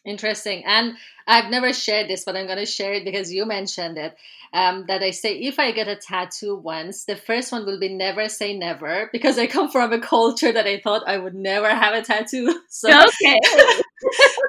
Interesting. 0.06 0.64
And 0.64 0.94
I've 1.26 1.50
never 1.50 1.72
shared 1.72 2.08
this, 2.08 2.24
but 2.24 2.36
I'm 2.36 2.46
going 2.46 2.58
to 2.58 2.66
share 2.66 2.94
it 2.94 3.04
because 3.04 3.32
you 3.32 3.44
mentioned 3.44 3.98
it. 3.98 4.16
Um, 4.52 4.84
that 4.86 5.02
I 5.02 5.10
say 5.10 5.34
if 5.34 5.58
I 5.58 5.72
get 5.72 5.88
a 5.88 5.96
tattoo 5.96 6.54
once, 6.54 7.04
the 7.04 7.16
first 7.16 7.50
one 7.50 7.66
will 7.66 7.80
be 7.80 7.92
never 7.92 8.28
say 8.28 8.56
never 8.56 9.10
because 9.12 9.38
I 9.38 9.48
come 9.48 9.68
from 9.68 9.92
a 9.92 9.98
culture 9.98 10.52
that 10.52 10.66
I 10.66 10.78
thought 10.78 11.02
I 11.06 11.18
would 11.18 11.34
never 11.34 11.68
have 11.68 11.94
a 11.94 12.02
tattoo. 12.02 12.60
So 12.68 12.88
okay. 12.90 13.38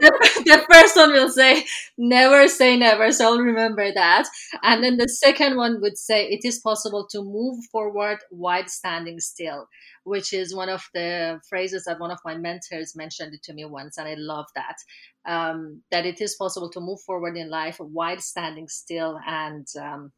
The, 0.02 0.44
the 0.46 0.66
first 0.72 0.96
one 0.96 1.12
will 1.12 1.30
say 1.30 1.66
never 1.98 2.48
say 2.48 2.78
never. 2.78 3.12
So 3.12 3.26
I'll 3.26 3.40
remember 3.40 3.92
that. 3.94 4.28
And 4.64 4.84
then 4.84 4.98
the 4.98 5.08
second 5.08 5.58
one 5.58 5.82
would 5.82 5.98
say 5.98 6.28
it 6.28 6.42
is 6.44 6.60
possible 6.60 7.08
to 7.12 7.24
move 7.24 7.64
forward 7.72 8.20
while 8.30 8.68
standing 8.68 9.20
still 9.20 9.68
which 10.08 10.32
is 10.32 10.56
one 10.56 10.70
of 10.70 10.82
the 10.94 11.42
phrases 11.50 11.84
that 11.84 12.00
one 12.00 12.12
of 12.12 12.20
my 12.24 12.34
mentors 12.38 12.96
mentioned 12.96 13.34
it 13.34 13.44
to 13.44 13.54
me 13.54 13.66
once, 13.66 13.98
and 13.98 14.08
I 14.08 14.16
love 14.18 14.46
that. 14.56 14.78
Um, 15.26 15.82
that 15.92 16.06
it 16.06 16.22
is 16.22 16.36
possible 16.36 16.70
to 16.70 16.80
move 16.80 17.02
forward 17.02 17.36
in 17.36 17.50
life 17.50 17.78
while 17.80 18.18
standing 18.20 18.70
still 18.70 19.20
and 19.28 19.68
um, 19.78 20.14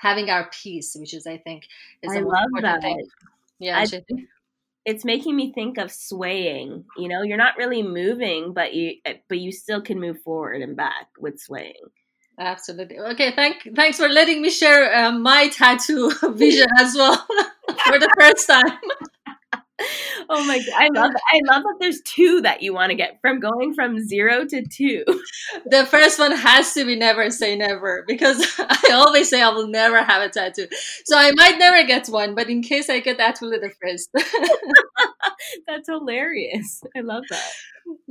having 0.00 0.30
our 0.30 0.48
peace, 0.50 0.96
which 0.98 1.12
is, 1.12 1.26
I 1.26 1.36
think, 1.36 1.64
is 2.02 2.16
I 2.16 2.20
love 2.20 2.48
that. 2.62 2.80
Thing. 2.80 3.06
Yeah, 3.58 3.80
I, 3.80 4.00
it's 4.90 5.04
making 5.04 5.36
me 5.36 5.52
think 5.52 5.78
of 5.78 5.90
swaying. 5.90 6.84
You 6.96 7.08
know, 7.08 7.22
you're 7.22 7.36
not 7.36 7.56
really 7.56 7.82
moving, 7.82 8.52
but 8.52 8.74
you 8.74 8.96
but 9.28 9.38
you 9.38 9.52
still 9.52 9.80
can 9.80 10.00
move 10.00 10.20
forward 10.22 10.62
and 10.62 10.76
back 10.76 11.06
with 11.18 11.38
swaying. 11.38 11.86
Absolutely. 12.38 12.98
Okay, 12.98 13.32
thank 13.32 13.68
thanks 13.76 13.98
for 13.98 14.08
letting 14.08 14.42
me 14.42 14.50
share 14.50 14.92
uh, 14.94 15.12
my 15.12 15.48
tattoo 15.48 16.12
vision 16.34 16.66
as 16.78 16.94
well 16.94 17.16
for 17.86 17.98
the 17.98 18.10
first 18.18 18.46
time. 18.48 18.78
oh 20.30 20.44
my 20.46 20.58
god, 20.58 20.74
I 20.74 20.88
love 20.94 21.10
I 21.14 21.40
love 21.52 21.62
that 21.64 21.76
there's 21.80 22.00
two 22.02 22.40
that 22.42 22.62
you 22.62 22.72
want 22.72 22.90
to 22.90 22.96
get 22.96 23.18
from 23.20 23.40
going 23.40 23.74
from 23.74 23.98
zero 23.98 24.46
to 24.46 24.62
two. 24.62 25.04
The 25.66 25.84
first 25.86 26.18
one 26.18 26.32
has 26.32 26.72
to 26.74 26.86
be 26.86 26.96
never 26.96 27.30
say 27.30 27.56
never 27.56 28.04
because 28.06 28.46
I 28.58 28.92
always 28.92 29.28
say 29.28 29.42
I 29.42 29.50
will 29.50 29.68
never 29.68 30.02
have 30.02 30.22
a 30.22 30.28
tattoo. 30.28 30.68
So 31.04 31.18
I 31.18 31.32
might 31.32 31.58
never 31.58 31.86
get 31.86 32.06
one, 32.06 32.34
but 32.34 32.48
in 32.48 32.62
case 32.62 32.88
I 32.88 33.00
get 33.00 33.18
that, 33.18 33.38
will 33.40 33.50
be 33.50 33.58
the 33.58 33.72
first. 33.82 34.10
That's 35.66 35.88
hilarious. 35.88 36.82
I 36.96 37.00
love 37.00 37.24
that. 37.30 37.50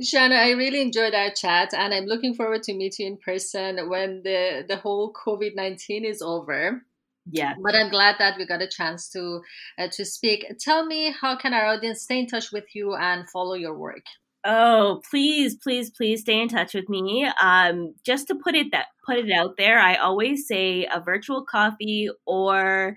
Shanna, 0.02 0.34
I 0.34 0.50
really 0.50 0.82
enjoyed 0.82 1.14
our 1.14 1.30
chat 1.30 1.72
and 1.72 1.94
I'm 1.94 2.04
looking 2.04 2.34
forward 2.34 2.62
to 2.64 2.74
meet 2.74 2.98
you 2.98 3.06
in 3.06 3.16
person 3.16 3.88
when 3.88 4.22
the, 4.22 4.64
the 4.68 4.76
whole 4.76 5.12
COVID 5.12 5.54
19 5.54 6.04
is 6.04 6.20
over. 6.20 6.82
Yeah. 7.32 7.54
But 7.62 7.74
I'm 7.74 7.90
glad 7.90 8.16
that 8.18 8.36
we 8.38 8.46
got 8.46 8.62
a 8.62 8.68
chance 8.68 9.08
to 9.10 9.40
uh, 9.78 9.88
to 9.92 10.04
speak. 10.04 10.46
Tell 10.60 10.84
me 10.84 11.14
how 11.20 11.36
can 11.36 11.54
our 11.54 11.66
audience 11.66 12.02
stay 12.02 12.18
in 12.20 12.26
touch 12.26 12.52
with 12.52 12.64
you 12.74 12.94
and 12.94 13.28
follow 13.30 13.54
your 13.54 13.76
work? 13.76 14.04
Oh, 14.44 15.02
please, 15.10 15.54
please, 15.54 15.90
please 15.90 16.22
stay 16.22 16.40
in 16.40 16.48
touch 16.48 16.72
with 16.72 16.88
me. 16.88 17.30
Um, 17.42 17.94
just 18.06 18.26
to 18.28 18.34
put 18.34 18.54
it 18.54 18.68
that 18.72 18.86
put 19.06 19.18
it 19.18 19.30
out 19.30 19.56
there, 19.58 19.78
I 19.78 19.96
always 19.96 20.46
say 20.46 20.86
a 20.86 21.00
virtual 21.00 21.44
coffee 21.44 22.08
or 22.26 22.96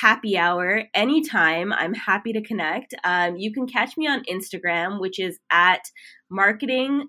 happy 0.00 0.36
hour 0.36 0.82
anytime. 0.94 1.72
I'm 1.72 1.94
happy 1.94 2.32
to 2.32 2.42
connect. 2.42 2.94
Um, 3.04 3.36
you 3.36 3.52
can 3.52 3.66
catch 3.66 3.96
me 3.96 4.08
on 4.08 4.24
Instagram, 4.24 5.00
which 5.00 5.20
is 5.20 5.38
at 5.50 5.82
marketing 6.30 7.08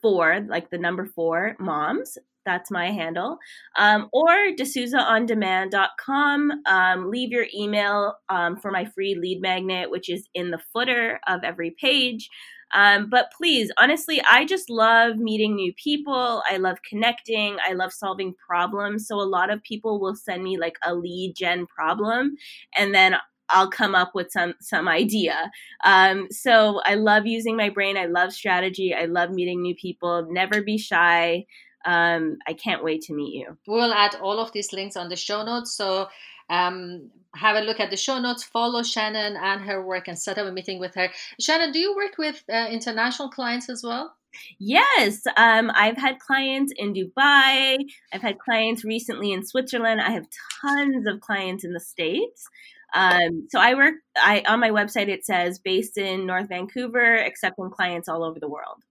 for 0.00 0.40
like 0.48 0.70
the 0.70 0.78
number 0.78 1.06
four 1.06 1.56
moms. 1.58 2.18
That's 2.48 2.70
my 2.70 2.90
handle. 2.90 3.36
Um, 3.76 4.08
or 4.10 4.30
DeSouzaOnDemand.com. 4.58 6.52
Um, 6.64 7.10
leave 7.10 7.30
your 7.30 7.44
email 7.54 8.14
um, 8.30 8.56
for 8.56 8.70
my 8.70 8.86
free 8.86 9.14
lead 9.14 9.42
magnet, 9.42 9.90
which 9.90 10.08
is 10.08 10.26
in 10.32 10.50
the 10.50 10.60
footer 10.72 11.20
of 11.26 11.44
every 11.44 11.76
page. 11.78 12.30
Um, 12.72 13.10
but 13.10 13.30
please, 13.36 13.70
honestly, 13.78 14.22
I 14.30 14.46
just 14.46 14.70
love 14.70 15.16
meeting 15.16 15.56
new 15.56 15.74
people. 15.74 16.42
I 16.50 16.56
love 16.56 16.78
connecting. 16.88 17.58
I 17.66 17.74
love 17.74 17.92
solving 17.92 18.32
problems. 18.34 19.06
So 19.06 19.16
a 19.16 19.22
lot 19.28 19.50
of 19.50 19.62
people 19.62 20.00
will 20.00 20.14
send 20.14 20.42
me 20.42 20.58
like 20.58 20.76
a 20.82 20.94
lead 20.94 21.34
gen 21.36 21.66
problem, 21.66 22.36
and 22.76 22.94
then 22.94 23.16
I'll 23.50 23.70
come 23.70 23.94
up 23.94 24.14
with 24.14 24.30
some 24.30 24.54
some 24.60 24.88
idea. 24.88 25.50
Um, 25.84 26.28
so 26.30 26.80
I 26.84 26.94
love 26.94 27.26
using 27.26 27.56
my 27.56 27.70
brain. 27.70 27.96
I 27.96 28.06
love 28.06 28.32
strategy. 28.32 28.94
I 28.94 29.06
love 29.06 29.30
meeting 29.30 29.62
new 29.62 29.74
people. 29.74 30.26
Never 30.30 30.62
be 30.62 30.76
shy. 30.78 31.46
Um, 31.84 32.38
I 32.46 32.54
can't 32.54 32.84
wait 32.84 33.02
to 33.02 33.14
meet 33.14 33.34
you. 33.34 33.56
We'll 33.66 33.92
add 33.92 34.16
all 34.16 34.40
of 34.40 34.52
these 34.52 34.72
links 34.72 34.96
on 34.96 35.08
the 35.08 35.16
show 35.16 35.44
notes. 35.44 35.74
So 35.76 36.08
um, 36.50 37.10
have 37.34 37.56
a 37.56 37.60
look 37.60 37.80
at 37.80 37.90
the 37.90 37.96
show 37.96 38.18
notes, 38.18 38.44
follow 38.44 38.82
Shannon 38.82 39.36
and 39.36 39.62
her 39.62 39.84
work, 39.84 40.08
and 40.08 40.18
set 40.18 40.38
up 40.38 40.46
a 40.46 40.52
meeting 40.52 40.80
with 40.80 40.94
her. 40.94 41.10
Shannon, 41.40 41.72
do 41.72 41.78
you 41.78 41.94
work 41.94 42.18
with 42.18 42.42
uh, 42.52 42.68
international 42.70 43.28
clients 43.30 43.68
as 43.68 43.82
well? 43.82 44.14
Yes, 44.58 45.22
um, 45.36 45.70
I've 45.74 45.96
had 45.96 46.18
clients 46.18 46.72
in 46.76 46.92
Dubai. 46.92 47.78
I've 48.12 48.22
had 48.22 48.38
clients 48.38 48.84
recently 48.84 49.32
in 49.32 49.44
Switzerland. 49.44 50.00
I 50.00 50.10
have 50.10 50.26
tons 50.60 51.06
of 51.06 51.20
clients 51.20 51.64
in 51.64 51.72
the 51.72 51.80
States. 51.80 52.46
Um, 52.94 53.48
so 53.50 53.58
I 53.58 53.74
work. 53.74 53.94
I 54.16 54.42
on 54.46 54.60
my 54.60 54.70
website 54.70 55.08
it 55.08 55.24
says 55.24 55.58
based 55.58 55.98
in 55.98 56.26
North 56.26 56.48
Vancouver, 56.48 57.16
accepting 57.16 57.70
clients 57.70 58.08
all 58.08 58.24
over 58.24 58.40
the 58.40 58.48
world. 58.48 58.82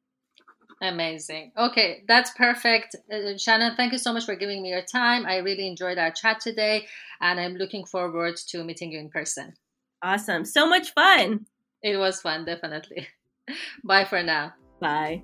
Amazing. 0.81 1.51
Okay, 1.57 2.03
that's 2.07 2.31
perfect. 2.31 2.95
Uh, 3.11 3.37
Shannon, 3.37 3.75
thank 3.75 3.91
you 3.93 3.97
so 3.97 4.13
much 4.13 4.25
for 4.25 4.35
giving 4.35 4.61
me 4.61 4.69
your 4.69 4.83
time. 4.83 5.25
I 5.25 5.37
really 5.37 5.67
enjoyed 5.67 5.97
our 5.97 6.11
chat 6.11 6.39
today, 6.39 6.87
and 7.19 7.39
I'm 7.39 7.55
looking 7.55 7.85
forward 7.85 8.37
to 8.49 8.63
meeting 8.63 8.91
you 8.91 8.99
in 8.99 9.09
person. 9.09 9.53
Awesome. 10.03 10.45
So 10.45 10.69
much 10.69 10.93
fun. 10.93 11.47
It 11.81 11.97
was 11.97 12.21
fun, 12.21 12.45
definitely. 12.45 13.07
Bye 13.83 14.05
for 14.05 14.21
now. 14.21 14.53
Bye. 14.79 15.23